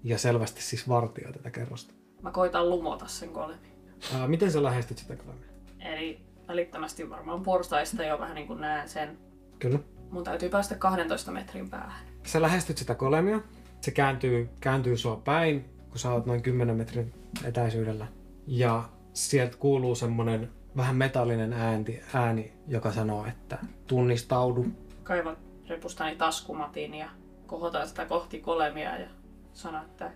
[0.04, 1.94] ja selvästi siis vartioi tätä kerrosta.
[2.22, 3.72] Mä koitan lumota sen kolemin.
[4.14, 5.48] Ää, miten sä lähestyt sitä golemia?
[5.80, 9.18] Eli välittömästi varmaan portaista jo vähän niin kuin näen sen.
[9.58, 9.78] Kyllä.
[10.10, 12.06] Mun täytyy päästä 12 metrin päähän.
[12.26, 13.40] Sä lähestyt sitä golemia
[13.82, 17.14] Se kääntyy, kääntyy sua päin, kun sä oot noin 10 metrin
[17.44, 18.06] etäisyydellä.
[18.46, 24.66] Ja sieltä kuuluu semmonen vähän metallinen ääni, ääni, joka sanoo, että tunnistaudu.
[25.02, 25.36] Kaivan
[25.68, 27.08] repustani taskumatin ja
[27.46, 29.08] kohotan sitä kohti kolemia ja
[29.52, 30.10] sanon, että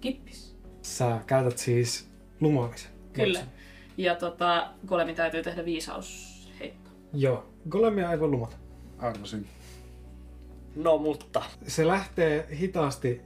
[0.00, 0.56] kippis.
[0.82, 2.10] Sä käytät siis
[2.40, 2.90] lumoamisen.
[3.12, 3.40] Kyllä.
[3.96, 6.90] Ja tota, kolemin täytyy tehdä viisausheitto.
[7.12, 7.46] Joo.
[7.68, 8.56] Golemia ei voi lumota.
[8.98, 9.46] Arvasin.
[10.76, 11.42] No mutta.
[11.66, 13.20] Se lähtee hitaasti,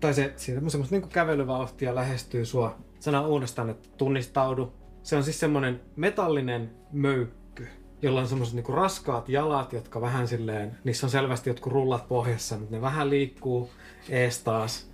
[0.00, 2.76] tai se semmoista niin kävelyvauhtia lähestyy sua.
[3.00, 4.72] Sanoo uudestaan, että tunnistaudu.
[5.02, 7.68] Se on siis semmoinen metallinen möykky,
[8.02, 12.58] jolla on semmoiset niinku raskaat jalat, jotka vähän silleen, niissä on selvästi jotkut rullat pohjassa,
[12.58, 13.70] mutta ne vähän liikkuu
[14.08, 14.90] ees taas,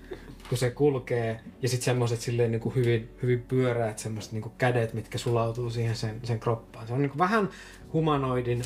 [0.48, 1.40] kun se kulkee.
[1.62, 6.20] Ja sitten semmoiset silleen niinku hyvin, hyvin pyöreät semmoiset niinku kädet, mitkä sulautuu siihen sen,
[6.22, 6.86] sen kroppaan.
[6.86, 7.48] Se on niinku vähän
[7.92, 8.62] humanoidin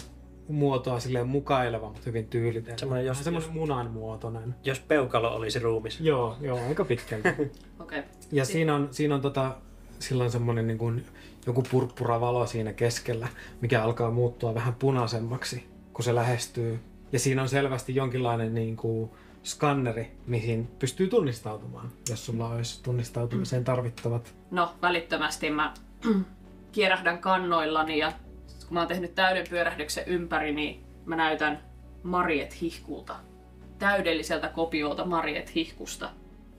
[0.48, 2.78] muotoa silleen mukaileva, mutta hyvin tyylitellä.
[2.78, 4.54] Semmoinen, jos- semmoinen munan muotoinen.
[4.64, 6.00] Jos peukalo olisi ruumis.
[6.00, 7.28] Joo, joo, aika pitkälti.
[7.38, 7.50] Okei.
[7.78, 8.02] Okay.
[8.32, 9.56] Ja siinä on, siinä on tota,
[9.98, 11.04] silloin semmoinen niin kuin,
[11.46, 13.28] joku purppura valo siinä keskellä,
[13.61, 16.80] mikä alkaa muuttua vähän punaisemmaksi, kun se lähestyy.
[17.12, 19.11] Ja siinä on selvästi jonkinlainen niin kuin,
[19.42, 24.34] skanneri, mihin pystyy tunnistautumaan, jos sulla olisi tunnistautumiseen tarvittavat.
[24.50, 25.74] No, välittömästi mä
[26.72, 28.12] kierähdän kannoillani ja
[28.68, 31.62] kun mä oon tehnyt täyden pyörähdyksen ympäri, niin mä näytän
[32.02, 33.16] Mariet Hihkulta.
[33.78, 36.11] Täydelliseltä kopiolta Mariet Hihkusta.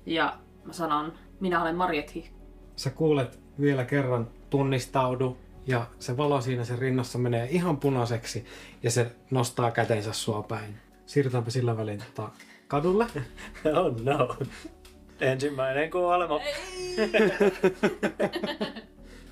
[0.05, 2.39] Ja mä sanon, minä olen Mariet Hihku.
[2.75, 8.45] Sä kuulet vielä kerran tunnistaudu, ja se valo siinä sen rinnassa menee ihan punaiseksi,
[8.83, 10.75] ja se nostaa kätensä sua päin.
[11.05, 12.29] Siirrytäänpä sillä välin tota,
[12.67, 13.07] kadulle.
[13.75, 14.35] Oh no.
[15.19, 16.39] Ensimmäinen kuolema.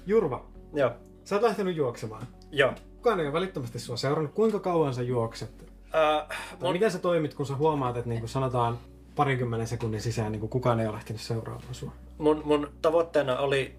[0.08, 0.92] Jurva, Joo.
[1.24, 2.28] sä oot lähtenyt juoksemaan.
[2.52, 2.74] Joo.
[2.96, 4.34] Kukaan ei ole välittömästi sua seurannut.
[4.34, 5.66] Kuinka kauan sä juokset?
[5.92, 6.26] Tai
[6.62, 8.80] mun, miten sä toimit, kun sä huomaat, että niin kuin sanotaan
[9.16, 11.92] parinkymmenen sekunnin sisään niin kuin kukaan ei ole lähtenyt seuraamaan sua?
[12.18, 13.76] mun, mun tavoitteena oli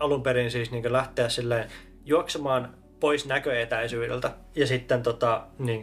[0.00, 1.70] alun perin siis niin lähteä silleen
[2.04, 5.82] juoksemaan pois näköetäisyydeltä ja sitten tota, niin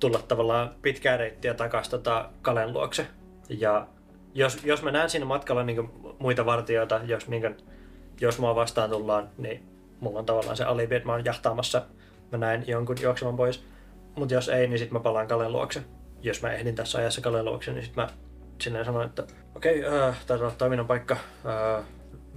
[0.00, 3.06] tulla tavallaan pitkää reittiä takaisin tota Kalen luokse.
[3.48, 3.86] Ja
[4.34, 7.56] jos, jos mä näen siinä matkalla niin muita vartijoita, jos, niin
[8.20, 9.71] jos mua vastaan tullaan, niin
[10.02, 11.82] mulla on tavallaan se alibi, että mä oon jahtaamassa,
[12.32, 13.64] mä näen jonkun juoksemaan pois.
[14.16, 15.82] Mutta jos ei, niin sitten mä palaan Kalen luokse.
[16.22, 18.10] Jos mä ehdin tässä ajassa Kalen luokse, niin sitten mä
[18.60, 21.84] silleen sanoin, että okei, okay, äh, taitaa olla toiminnan paikka, äh,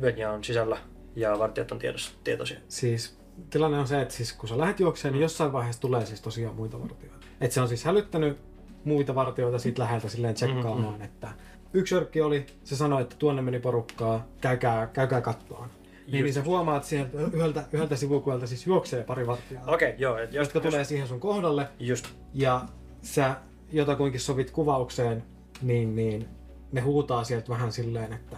[0.02, 0.78] Venja on sisällä
[1.16, 2.60] ja vartijat on tiedossa, tietoisia.
[2.68, 3.18] Siis
[3.50, 6.56] tilanne on se, että siis kun sä lähdet juokseen, niin jossain vaiheessa tulee siis tosiaan
[6.56, 7.26] muita vartijoita.
[7.42, 8.38] Et se on siis hälyttänyt
[8.84, 10.88] muita vartijoita siitä läheltä silleen tsekkaamaan, Mhm.
[10.88, 11.04] mm-hmm.
[11.06, 11.28] että
[11.74, 15.70] yksi örkki oli, se sanoi, että tuonne meni porukkaa, käykää, käykää kattoon.
[16.12, 20.18] Niin, niin sä huomaat sieltä yhdeltä, yhdeltä sivukuelta siis juoksee pari vartijaa, Okei, okay, joo.
[20.18, 22.62] Et jos, jotka tulee siihen sun kohdalle, Just, ja
[23.02, 23.36] sä
[23.72, 25.24] jotakuinkin sovit kuvaukseen,
[25.62, 26.28] niin, niin
[26.72, 28.38] ne huutaa sieltä vähän silleen, että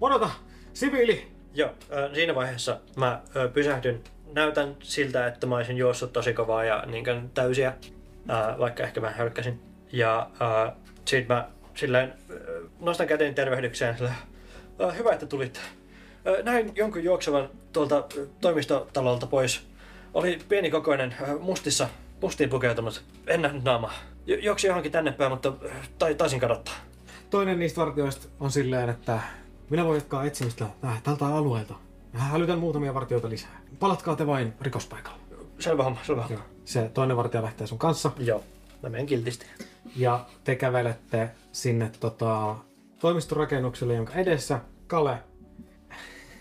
[0.00, 0.30] odota,
[0.72, 1.40] siviili!
[1.54, 1.68] joo.
[1.68, 4.00] Äh, siinä vaiheessa mä äh, pysähdyn.
[4.32, 7.68] Näytän siltä, että mä olisin juossut tosi kovaa ja niin täysiä,
[8.30, 9.60] äh, vaikka ehkä mä hölkkäsin.
[9.92, 12.36] Ja äh, sit mä silleen äh,
[12.80, 14.16] nostan käteen tervehdykseen silleen,
[14.82, 15.60] äh, hyvä, että tulit.
[16.26, 19.66] Äh, näin jonkun juoksevan tuolta äh, toimistotalolta pois.
[20.14, 21.88] Oli pienikokoinen, äh, mustissa,
[22.22, 23.04] mustiin pukeutunut.
[23.26, 23.92] En nähnyt naamaa.
[24.42, 26.74] Juoksi johonkin tänne päin, mutta äh, tai, taisin kadottaa.
[27.30, 29.20] Toinen niistä vartijoista on silleen, että
[29.70, 31.74] minä voin jatkaa etsimistä äh, tältä alueelta.
[32.12, 33.60] Mä hälytän muutamia vartijoita lisää.
[33.78, 35.18] Palatkaa te vain rikospaikalle.
[35.58, 36.42] Selvä homma, selvä homma.
[36.64, 38.44] Se toinen vartija lähtee sun kanssa Joo,
[38.82, 39.46] mä menen kiltisti.
[39.96, 42.56] ja te kävelette sinne tota,
[42.98, 45.18] toimistorakennukselle, jonka edessä Kale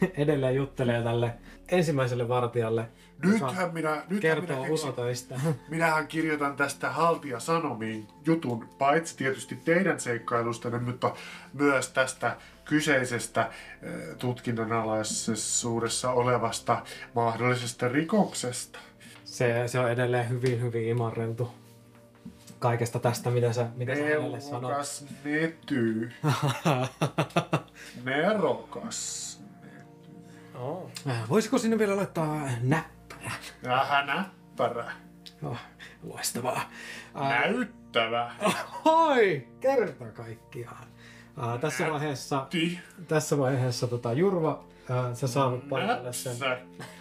[0.18, 1.34] edelleen juttelee tälle
[1.72, 2.90] ensimmäiselle vartijalle.
[3.26, 5.40] Nythän minä, nythän minä kertoo keksin, ulotöistä.
[5.70, 11.16] minähän kirjoitan tästä Haltia Sanomiin jutun, paitsi tietysti teidän seikkailustanne, mutta
[11.54, 13.50] myös tästä kyseisestä
[13.82, 16.84] eh, tutkinnan alaisuudessa olevasta
[17.16, 18.80] mahdollisesta rikoksesta.
[19.26, 21.52] Se, se on edelleen hyvin, hyvin imarreltu
[22.60, 24.62] kaikesta tästä, mitä sä, mitä sä hänelle sanot.
[24.62, 26.12] Neuvokas nety.
[28.06, 29.29] Nerokas.
[30.60, 30.90] Oh.
[31.08, 33.32] Äh, Voisiko sinne vielä laittaa näppärä?
[33.64, 34.92] Vähän näppärä.
[35.44, 35.58] Oh,
[36.04, 36.62] loistavaa.
[37.22, 38.32] Äh, Näyttävä.
[38.86, 39.48] Hoi!
[39.60, 40.88] Kerta kaikkiaan.
[41.38, 42.80] Uh, tässä vaiheessa, Ti.
[43.08, 46.38] tässä vaiheessa tota, Jurva, uh, sä saavut paikalle sen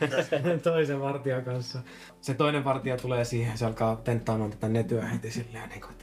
[0.65, 1.79] toisen vartijan kanssa.
[2.21, 5.95] Se toinen vartija tulee siihen, se alkaa tenttaamaan tätä netyä heti silleen, niin kuin,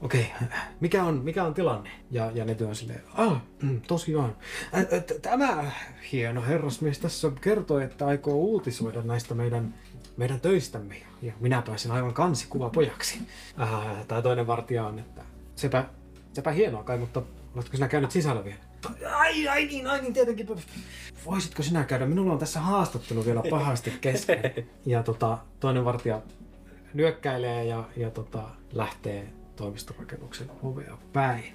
[0.00, 0.26] okei,
[0.80, 1.90] mikä, on, mikä on tilanne?
[2.10, 4.36] Ja, ja nety on silleen, ah, mm, tosiaan.
[5.22, 5.70] Tämä
[6.12, 9.74] hieno herrasmies tässä kertoi, että aikoo uutisoida näistä meidän,
[10.16, 10.96] meidän töistämme.
[11.22, 13.18] Ja minä pääsin aivan kansikuva pojaksi.
[13.60, 15.22] Äh, Tämä toinen vartija on, että
[15.56, 15.84] sepä,
[16.32, 17.22] sepä hienoa kai, mutta
[17.54, 18.58] oletko sinä käynyt sisällä vielä?
[19.14, 20.48] Ai, ai niin, ai niin, tietenkin.
[21.26, 22.06] Voisitko sinä käydä?
[22.06, 24.40] Minulla on tässä haastattelu vielä pahasti kesken.
[24.86, 26.22] Ja tota, toinen vartija
[26.94, 28.42] nyökkäilee ja, ja tota,
[28.72, 31.52] lähtee toimistorakennuksen ovea päin.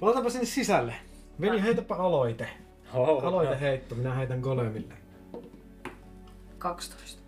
[0.00, 0.94] Palataanpa sinne sisälle.
[1.40, 2.48] Veni, heitäpä aloite.
[2.94, 4.94] Oh, Aloite heitto, minä heitän golemille.
[6.58, 7.22] 12.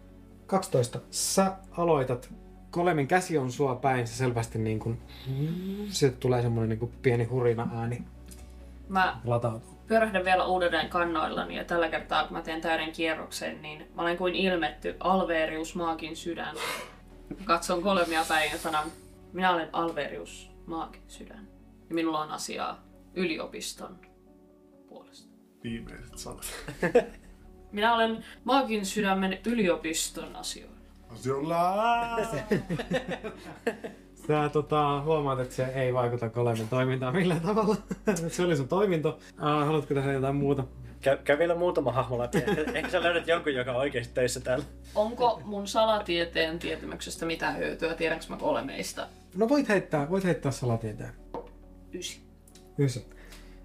[0.46, 1.00] 12.
[1.10, 2.30] Sä aloitat.
[2.72, 4.98] Golemin käsi on sua päin, se selvästi niin kuin,
[5.88, 8.02] sieltä tulee semmoinen niin kuin pieni hurina ääni
[8.88, 9.78] Mä latautuu.
[9.86, 14.16] pyörähdän vielä uudelleen kannoillani ja tällä kertaa kun mä teen täyden kierroksen, niin mä olen
[14.16, 16.56] kuin ilmetty Alverius Maakin sydän.
[17.44, 18.86] Katson Golemia päin ja sanon,
[19.32, 21.48] minä olen Alverius Maakin sydän.
[21.88, 23.98] Ja minulla on asiaa yliopiston
[24.88, 25.32] puolesta.
[25.64, 26.46] Viimeiset sanat.
[27.72, 30.76] Minä olen Maakin sydämen yliopiston asioilla.
[31.24, 32.16] Jolla...
[34.26, 37.76] Sä tota, huomaat, että se ei vaikuta Golemin toimintaan millään tavalla.
[38.28, 39.18] se oli sun toiminto.
[39.32, 40.64] Uh, haluatko tehdä jotain muuta?
[41.00, 42.38] Käy, käy vielä muutama hahmo läpi.
[42.74, 44.64] Ehkä sä löydät jonkun, joka on oikeasti töissä täällä.
[44.94, 47.94] Onko mun salatieteen tietämyksestä mitään hyötyä?
[47.94, 49.06] Tiedänkö mä Golemeista?
[49.36, 51.12] No voit heittää, voit heittää salatieteen.
[51.94, 52.22] Ysi.
[52.78, 53.06] Ysi.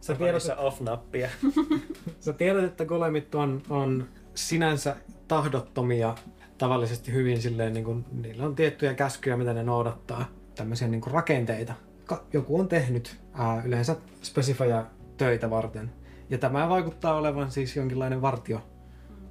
[0.01, 1.29] Sä tiedät, Parissa off-nappia.
[2.19, 4.95] Sä tiedät, että golemit on, on sinänsä
[5.27, 6.15] tahdottomia,
[6.57, 10.25] tavallisesti hyvin silleen, niin kuin, niillä on tiettyjä käskyjä, mitä ne noudattaa,
[10.55, 11.73] tämmöisiä niin kuin rakenteita.
[12.05, 14.85] Ka- joku on tehnyt ää, yleensä spesifajia
[15.17, 15.91] töitä varten.
[16.29, 18.61] Ja tämä vaikuttaa olevan siis jonkinlainen vartio,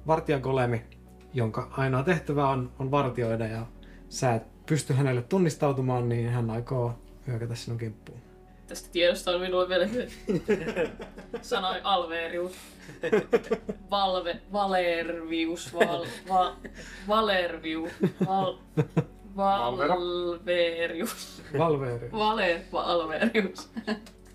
[0.07, 0.83] vartijagolemi,
[1.33, 3.65] jonka ainoa tehtävä on, on vartioida ja
[4.09, 8.19] sä et pysty hänelle tunnistautumaan, niin hän aikoo hyökätä sinun kimppuun.
[8.67, 10.89] Tästä tiedosta on minulle vielä hyötyä.
[11.41, 12.53] Sanoi Alverius.
[13.91, 16.55] Valve, Valervius, val, va,
[17.07, 17.87] Valerviu,
[18.27, 18.57] val,
[19.35, 22.11] Valverius, Valveeri.
[22.11, 23.69] Valer, Valverius.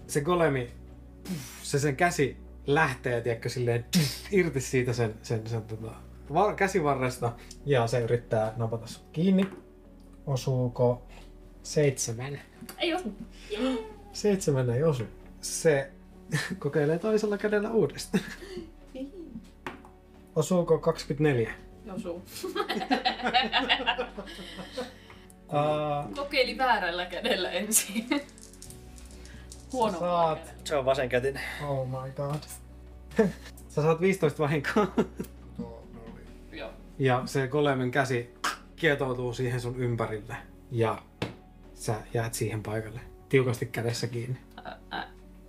[0.07, 0.71] se golemi,
[1.63, 3.85] se sen käsi lähtee, tiedätkö, silleen
[4.31, 5.93] irti siitä sen, sen, sen tota,
[6.35, 7.33] va- käsivarresta
[7.67, 9.49] ja se yrittää napata sut kiinni.
[10.27, 11.03] Osuuko
[11.63, 12.41] seitsemän?
[12.79, 13.15] Ei osu.
[14.13, 15.05] Seitsemän ei osu.
[15.41, 15.91] Se
[16.59, 18.25] kokeilee toisella kädellä uudestaan.
[20.37, 21.53] Osuuko 24?
[21.95, 22.23] Osu.
[25.49, 28.07] Uh, Kokeili väärällä kädellä ensin.
[29.73, 31.43] Huono saat, Se on vasenkätinen.
[31.69, 32.41] oh my god.
[33.69, 34.87] Sä saat 15 vahinkoa.
[36.53, 36.71] Joo.
[36.99, 38.35] Ja se golemin käsi
[38.83, 40.37] kietoutuu siihen sun ympärille.
[40.71, 40.99] Ja
[41.75, 43.01] sä jäät siihen paikalle.
[43.29, 44.39] Tiukasti kädessä kiinni.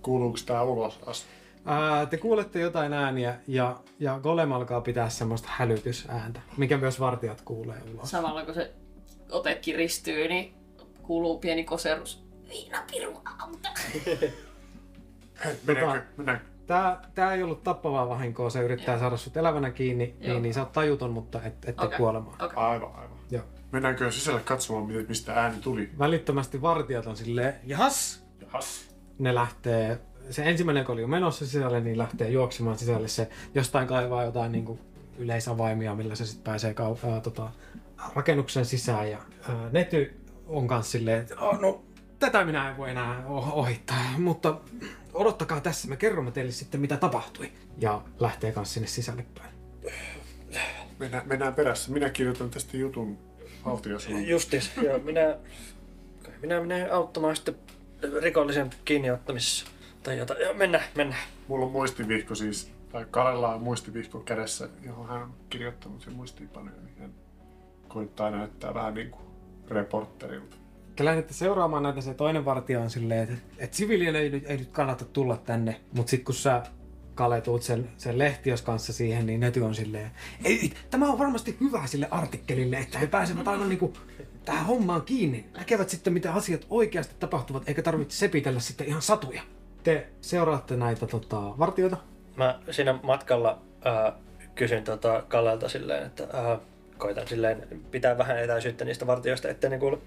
[0.02, 1.26] Kuuluuko tää ulos asti?
[1.64, 7.40] Ää, te kuulette jotain ääniä ja, ja golem alkaa pitää semmoista hälytysääntä, mikä myös vartijat
[7.40, 8.10] kuulee ulos.
[8.10, 8.72] Samalla kun se
[9.30, 10.54] ote kiristyy, niin
[11.02, 12.24] kuuluu pieni koserus.
[12.48, 13.68] Viina piru auta.
[15.66, 16.06] Mennäänkö?
[16.16, 16.44] Mennäänkö?
[16.66, 19.00] Tää, tää ei ollut tappavaa vahinkoa, se yrittää Joo.
[19.00, 20.32] saada sut elävänä kiinni, Joo.
[20.32, 21.98] niin, niin sä oot tajuton, mutta et, ette Okei.
[21.98, 22.42] kuolemaan.
[22.42, 22.56] Okei.
[22.56, 23.13] Aivan, aivan.
[23.74, 25.90] Mennäänkö sisälle katsomaan, miten- mistä ääni tuli?
[25.98, 28.24] Välittömästi vartijat on silleen, jahas!
[28.40, 28.94] Jahas.
[29.18, 29.98] Ne lähtee,
[30.30, 33.08] se ensimmäinen, joka oli jo menossa sisälle, niin lähtee juoksemaan sisälle.
[33.08, 34.78] Se jostain kaivaa jotain niin kuin
[35.18, 37.50] yleisavaimia, millä se sitten pääsee kau- ää, tota,
[38.14, 39.10] rakennuksen sisään.
[39.10, 41.84] Ja ää, Nety on kans silleen, että oh, no,
[42.18, 44.60] tätä minä en voi enää ohittaa, mutta
[45.14, 47.52] odottakaa tässä, me kerromme teille sitten mitä tapahtui.
[47.78, 49.54] Ja lähtee kans sinne sisälle päin.
[50.98, 51.92] Mennään, mennään perässä.
[51.92, 53.33] Minä kirjoitan tästä jutun
[54.26, 54.70] Justis.
[54.82, 55.36] Ja minä,
[56.42, 57.54] minä menen auttamaan sitten
[58.22, 59.66] rikollisen kiinniottamisessa.
[60.02, 60.40] Tai jotain.
[60.40, 61.22] Joo, mennään, mennään.
[61.48, 66.76] Mulla on muistivihko siis, tai Kalella on muistivihko kädessä, johon hän on kirjoittanut sen muistiinpanoja.
[66.84, 67.14] Niin hän
[67.88, 69.24] koittaa näyttää vähän niin kuin
[69.68, 70.56] reporterilta.
[70.96, 74.70] Te lähdette seuraamaan näitä, se toinen vartija on silleen, että, että siviilien ei, ei nyt
[74.72, 75.80] kannata tulla tänne.
[75.92, 76.62] Mutta sitten kun sä
[77.14, 80.10] Kale tuut sen, sen lehtios kanssa siihen, niin Nety on silleen,
[80.44, 83.92] ei, tämä on varmasti hyvä sille artikkelille, että he pääsevät aivan niinku
[84.44, 85.46] tähän hommaan kiinni.
[85.56, 89.42] Näkevät sitten, mitä asiat oikeasti tapahtuvat, eikä tarvitse sepitellä sitten ihan satuja.
[89.82, 91.96] Te seuraatte näitä tota, vartioita.
[92.36, 94.12] Mä siinä matkalla ää,
[94.54, 96.58] kysyn tota Kallelta silleen, että ää,
[96.98, 99.98] koitan silleen pitää vähän etäisyyttä niistä vartijoista, ettei ne kuule,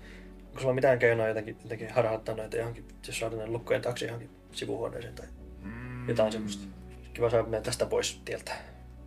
[0.47, 4.29] onko sulla mitään keinoa jotenkin, jotenkin harhauttaa näitä johonkin, jos saada ne lukkojen taakse johonkin
[4.51, 5.25] sivuhuoneeseen tai
[6.07, 6.67] jotain semmoista.
[7.17, 8.51] Kiva saada mennä tästä pois tieltä.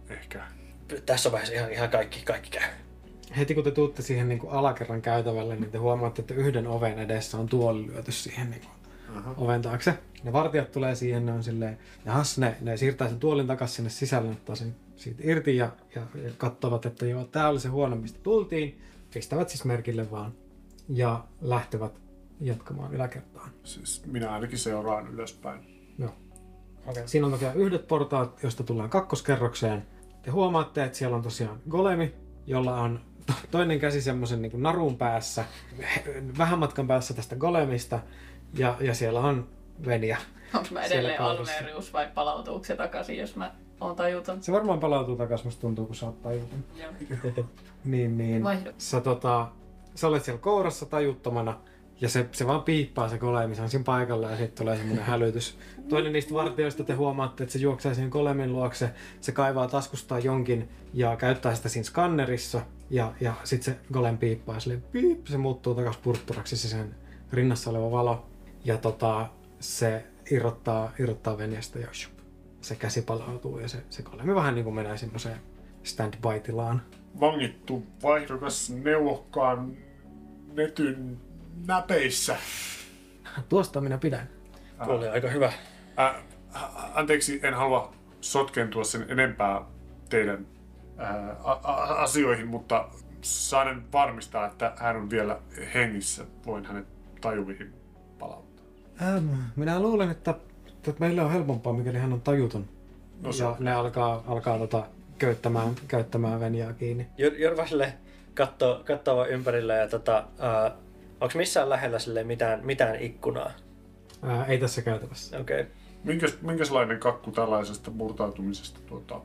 [0.09, 0.43] Ehkä.
[1.07, 2.71] Tässä vaiheessa ihan, ihan kaikki, kaikki käy.
[3.37, 6.99] Heti kun te tuutte siihen niin kuin alakerran käytävälle, niin te huomaatte, että yhden oven
[6.99, 8.73] edessä on tuoli lyöty siihen niin kuin
[9.19, 9.35] Aha.
[9.37, 9.95] oven taakse.
[10.23, 13.91] Ne vartijat tulee siihen, ne on silleen, jahas, ne, ne siirtää sen tuolin takaisin sinne
[13.91, 17.97] sisälle, ottaa sen siitä irti ja, ja, ja katsovat, että joo, tää oli se huone,
[17.97, 18.81] mistä tultiin.
[19.15, 20.33] Pistävät siis merkille vaan
[20.89, 21.93] ja lähtevät
[22.41, 23.51] jatkamaan yläkertaan.
[23.65, 25.61] Siis minä ainakin seuraan ylöspäin.
[25.99, 26.15] Joo.
[26.91, 27.09] Okei.
[27.09, 29.87] Siinä on tosiaan yhdet portaat, josta tullaan kakkoskerrokseen.
[30.23, 32.15] Te huomaatte, että siellä on tosiaan golemi,
[32.47, 35.45] jolla on to- toinen käsi semmoisen niin narun päässä,
[36.39, 38.01] vähän matkan päässä tästä golemista,
[38.55, 39.49] ja, ja siellä on
[39.87, 40.17] Venja.
[40.55, 41.21] Onko mä Siellä edelleen.
[41.21, 44.43] Almerius vai palautuuko se takaisin, jos mä oon tajuton?
[44.43, 46.65] Se varmaan palautuu takaisin, musta tuntuu, kun sä oot tajuton.
[47.85, 48.45] Niin, niin.
[48.45, 48.71] Vaihdu.
[48.79, 49.49] Sä, tota,
[49.95, 51.59] sä olet siellä kourassa tajuttomana,
[52.01, 55.05] ja se, se vaan piippaa se golemi, se on siinä paikalla ja sitten tulee semmoinen
[55.05, 55.59] hälytys.
[55.89, 58.91] Toinen niistä vartijoista te huomaatte, että se juoksee siihen golemin luokse,
[59.21, 62.61] se kaivaa taskustaan jonkin ja käyttää sitä siinä skannerissa.
[62.91, 66.95] Ja, ja sitten se golem piippaa ja silleen piip, se muuttuu takas purtturaksi se sen
[67.33, 68.27] rinnassa oleva valo.
[68.65, 69.29] Ja tota,
[69.61, 72.19] se irrottaa, irrottaa venästä ja shup,
[72.61, 75.41] se käsi palautuu ja se, se golemi vähän niin kuin menee semmoiseen
[75.83, 76.83] standby-tilaan.
[77.21, 79.77] Vangittu vaihdokas neuvokkaan
[80.57, 81.19] netyn
[81.67, 82.37] näpeissä.
[83.49, 84.29] Tuosta minä pidän.
[84.85, 85.53] Tuo oli aika hyvä.
[85.99, 86.15] Ä,
[86.95, 89.63] anteeksi, en halua sotkentua sen enempää
[90.09, 90.47] teidän
[90.99, 92.89] ää, a- a- asioihin, mutta
[93.23, 95.39] saan varmistaa, että hän on vielä
[95.75, 96.25] hengissä.
[96.47, 96.87] Voin hänet
[97.21, 97.73] tajuvihin
[98.19, 98.65] palauttaa.
[99.03, 100.35] Ähm, minä luulen, että,
[100.77, 102.69] että meille on helpompaa, mikäli hän on tajuton.
[103.23, 104.87] No se ja ne alkaa, alkaa tota,
[105.19, 107.07] käyttämään, käyttämään Venjaa kiinni.
[107.19, 107.35] Jor-
[108.85, 110.90] katsoo vaan ympärille ja tota, uh,
[111.21, 113.51] onko missään lähellä sille mitään, mitään ikkunaa?
[114.23, 115.39] Ää, ei tässä käytävässä.
[115.39, 115.61] Okei.
[115.61, 115.73] Okay.
[116.05, 119.21] Minkäs, minkälainen kakku tällaisesta murtautumisesta tuota,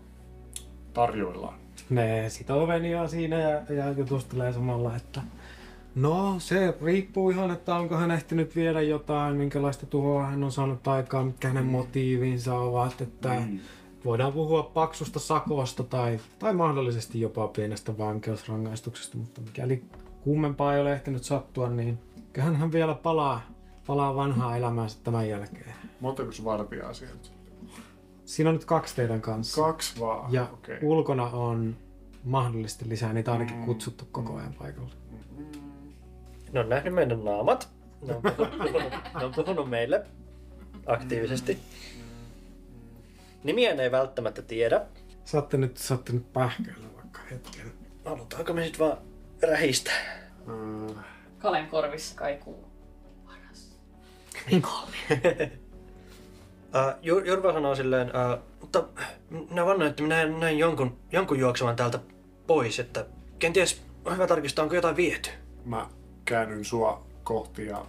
[0.94, 1.60] tarjoillaan?
[1.90, 5.22] Ne sitoo Venjaa siinä ja, ja jutustelee samalla, että
[5.96, 10.88] No, se riippuu ihan, että onko hän ehtinyt viedä jotain, minkälaista tuhoa hän on saanut
[10.88, 13.60] aikaan, mitkä hänen motiivinsa ovat, että Mm.
[14.06, 19.84] voidaan puhua paksusta sakosta tai, tai mahdollisesti jopa pienestä vankeusrangaistuksesta, mutta mikäli
[20.26, 22.00] kummempaa ei ole ehtinyt sattua, niin
[22.34, 23.42] kyllähän hän vielä palaa,
[23.88, 25.74] palaa vanhaa elämäänsä tämän jälkeen.
[26.00, 27.30] Montako vartijaa sieltä?
[28.26, 29.62] Siinä on nyt kaksi teidän kanssa.
[29.62, 30.34] Kaksi vaan.
[30.34, 30.80] Ja Okei.
[30.82, 31.76] ulkona on
[32.24, 33.66] mahdollisesti lisää, niitä on ainakin Mm.
[33.66, 34.90] kutsuttu koko ajan paikalle.
[36.54, 37.70] Ne on nähnyt meidän naamat.
[38.08, 40.06] Ne on puhunut, puhunut, ne on puhunut meille
[40.86, 41.60] aktiivisesti.
[43.44, 44.82] Nimiä ne ei välttämättä tiedä.
[45.26, 47.72] Saatte nyt, saatte nyt pähkäillä vaikka hetken.
[48.06, 48.98] Halutaanko me sitten vaan
[49.42, 50.30] rähistää?
[50.46, 50.96] Mm,
[51.40, 52.66] Kalen korvissa kaikuu.
[53.26, 53.78] Paras.
[54.52, 54.62] Uh,
[57.26, 58.84] Jorva sanoo silleen, uh, mutta
[59.30, 62.00] minä vannoin, että minä näin jonkun, jonkun juoksevan täältä
[62.48, 63.06] pois, että
[63.40, 65.30] kenties on hyvä tarkistaa, onko jotain viety.
[65.66, 65.90] Mä
[66.26, 67.86] käännyn sua kohti ja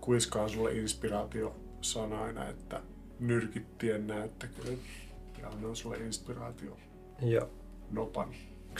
[0.00, 2.80] kuiskaan sulle inspiraatio sanoina, että
[3.20, 4.78] nyrkittien näyttäköön.
[5.42, 6.76] Ja annan sulle inspiraatio
[7.22, 7.48] Joo.
[7.90, 8.28] nopan.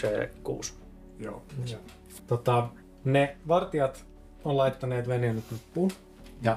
[0.01, 0.75] Se kuusi?
[1.19, 1.43] Joo.
[1.67, 1.79] Ja,
[2.27, 2.69] tota,
[3.05, 4.07] ne vartijat
[4.45, 5.91] on laittaneet veneen nyt loppuun
[6.43, 6.57] ja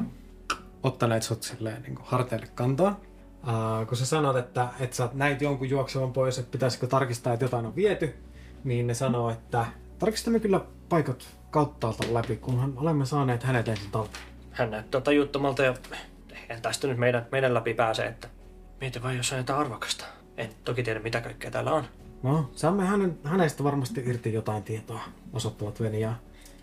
[0.83, 2.99] ottaneet sut silleen niin harteille kantaa.
[3.43, 7.45] Uh, kun sä sanot, että, että sä näit jonkun juoksevan pois, että pitäisikö tarkistaa, että
[7.45, 8.15] jotain on viety,
[8.63, 9.65] niin ne sanoo, että
[9.99, 14.25] tarkistamme kyllä paikat kauttaalta läpi, kunhan olemme saaneet hänet ensin talteen.
[14.51, 15.73] Hän näyttää tajuttomalta ja
[16.31, 18.27] eihän tästä nyt meidän, meidän läpi pääse, että
[18.81, 20.05] mieti vaan jos on jotain arvokasta.
[20.37, 21.85] En toki tiedä mitä kaikkea täällä on.
[22.23, 25.01] No, saamme hänen, hänestä varmasti irti jotain tietoa,
[25.33, 26.19] osoittavat Veniaa.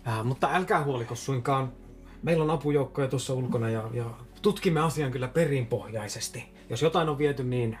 [0.07, 1.71] Äh, mutta älkää huoliko suinkaan.
[2.23, 4.05] Meillä on apujoukkoja tuossa ulkona ja, ja
[4.41, 6.53] tutkimme asian kyllä perinpohjaisesti.
[6.69, 7.77] Jos jotain on viety, niin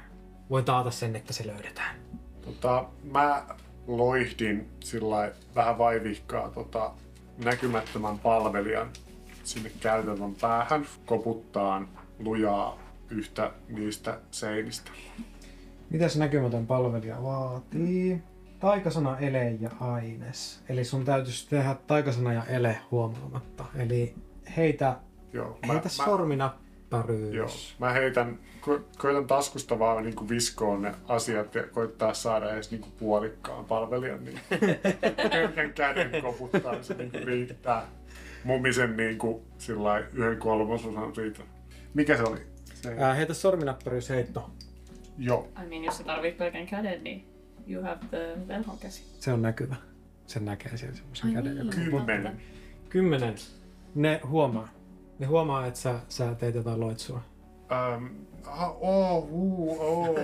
[0.49, 1.95] voin taata sen, että se löydetään.
[2.41, 3.45] Tota, mä
[3.87, 6.91] loihdin sillä vähän vaivihkaa tota,
[7.43, 8.89] näkymättömän palvelijan
[9.43, 11.87] sinne käytävän päähän koputtaan
[12.19, 14.91] lujaa yhtä niistä seinistä.
[15.89, 18.21] Mitäs näkymätön palvelija vaatii?
[18.59, 20.63] Taikasana, ele ja aines.
[20.69, 23.65] Eli sun täytyisi tehdä taikasana ja ele huomaamatta.
[23.75, 24.15] Eli
[24.57, 24.95] heitä,
[25.33, 27.33] Joo, heitä sorminäppäryys.
[27.35, 32.71] Joo, mä heitän, ko- koitan taskusta vaan niin viskoon ne asiat ja koittaa saada edes
[32.71, 34.25] niin puolikkaan palvelijan.
[34.25, 34.39] Niin
[35.49, 37.85] yhden käden koputtaa, se niin riittää.
[38.43, 39.41] Mumisen niin kuin,
[40.13, 41.39] yhden kolmasosan siitä.
[41.93, 42.39] Mikä se oli?
[42.73, 44.49] Se, Ää, heitä sorminäppäryys heitto.
[45.17, 47.27] Joo, I mean, jos sä tarvit pelkän käden, niin
[47.67, 49.03] you have the velhon käsi.
[49.19, 49.75] Se on näkyvä.
[50.27, 51.57] Sen näkee siellä semmoisen käden.
[51.57, 52.41] joka- kymmenen.
[52.89, 53.35] Kymmenen.
[53.95, 54.69] Ne huomaa.
[55.19, 57.21] Ne huomaa, että sä, sä teet jotain loitsua.
[57.71, 58.05] Ähm,
[58.45, 60.15] ah, oh, uh, oh,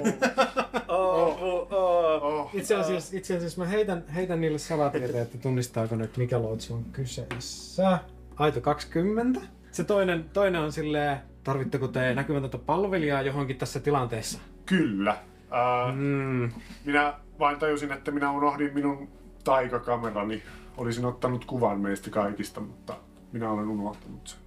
[0.88, 2.24] Oh, oh, oh.
[2.24, 2.50] oh.
[2.56, 6.84] Itse asiassa, itse asiassa mä heitän, heitän niille salatieteen, että tunnistaako nyt mikä loitsu on
[6.92, 8.00] kyseessä.
[8.36, 9.42] Aito 20.
[9.72, 14.40] Se toinen, toinen on silleen, tarvitteko te näkymätöntä palvelijaa johonkin tässä tilanteessa?
[14.72, 15.12] Kyllä.
[15.12, 16.52] Äh, Mm.
[16.86, 19.08] minä vain tajusin, että minä unohdin minun
[19.44, 20.44] taikakamerani.
[20.78, 22.94] Olisin ottanut kuvan meistä kaikista, mutta
[23.32, 24.38] minä olen unohtanut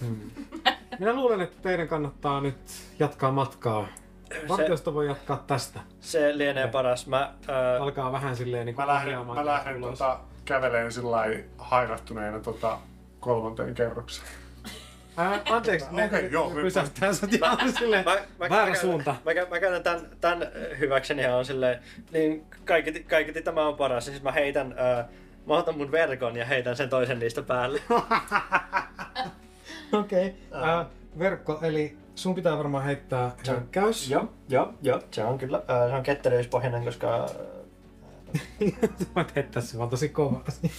[0.00, 0.16] sen.
[0.98, 2.56] Minä luulen, että teidän kannattaa nyt
[2.98, 3.86] jatkaa matkaa.
[4.48, 5.80] Vartiosto voi jatkaa tästä.
[6.00, 7.06] Se lienee paras.
[7.06, 11.18] Mä, ää, Alkaa vähän silleen niin Mä lähden, mä lähden tota, käveleen sillä
[11.58, 12.78] hairahtuneena tota,
[13.20, 14.28] kolmanteen kerrokseen.
[15.16, 19.16] Ää, anteeksi, Okei, okay, joo, pysäyttää sut ihan silleen mä, mä, väärä mä, suunta.
[19.24, 20.48] Mä, mä, mä käytän tämän, tämän
[20.78, 21.80] hyväkseni ja on silleen,
[22.12, 24.04] niin kaiketi, kaiketi tämä on paras.
[24.04, 25.08] Siis mä heitän, ää,
[25.46, 27.80] mä otan mun verkon ja heitän sen toisen niistä päälle.
[29.92, 30.36] Okei.
[30.50, 30.84] Okay.
[31.18, 34.10] verkko, eli sun pitää varmaan heittää hyökkäys.
[34.10, 37.28] joo, joo, joo, se on kyllä, se on ketteryyspohjainen, koska
[38.98, 40.72] Sä voit heittää se vaan tosi kovasti.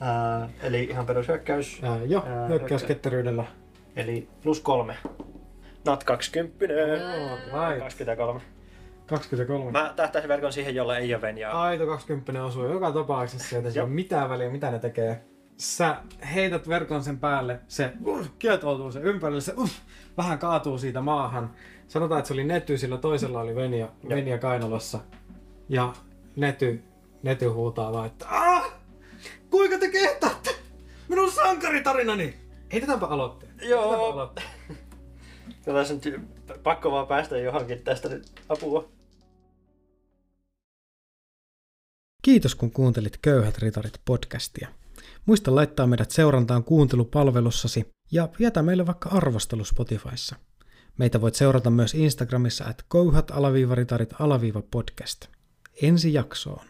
[0.00, 1.80] Ää, eli ihan perushyökkäys.
[1.82, 3.44] Ää, joo, Ää, hyökkäys hyökkä- ketteryydellä.
[3.96, 4.96] Eli plus kolme.
[5.84, 6.66] Nat 20.
[6.74, 7.78] Right.
[7.78, 8.40] 23.
[9.06, 9.70] 23.
[9.70, 11.62] Mä tähtäisin verkon siihen, jolla ei ole venjaa.
[11.62, 13.86] Aito 20 osuu joka tapauksessa, joten sillä Joo.
[13.86, 15.24] ole mitään väliä, mitä ne tekee.
[15.56, 15.96] Sä
[16.34, 19.70] heität verkon sen päälle, se uh, kietoutuu se ympärille, se uh,
[20.16, 21.50] vähän kaatuu siitä maahan.
[21.88, 23.88] Sanotaan, että se oli Nety, sillä toisella oli Venja.
[24.08, 24.98] Venja kainalossa.
[25.68, 25.92] Ja
[26.36, 26.82] Nety,
[27.22, 28.74] Nety huutaa vaan, että ah!
[29.50, 30.54] Kuinka te kehtaatte?
[31.08, 32.34] Minun sankaritarinani!
[32.72, 33.52] Heitetäänpä aloitteen.
[33.62, 33.80] Joo.
[33.80, 34.46] Heitetäänpä aloitteen.
[35.64, 35.94] Kyllä tässä
[36.62, 38.88] pakko vaan päästä johonkin tästä nyt apua.
[42.22, 44.68] Kiitos kun kuuntelit Köyhät ritarit podcastia.
[45.26, 50.36] Muista laittaa meidät seurantaan kuuntelupalvelussasi ja jätä meille vaikka arvostelu Spotifyssa.
[50.98, 55.28] Meitä voit seurata myös Instagramissa at köyhät-ritarit-podcast.
[55.82, 56.66] Ensi jaksoon.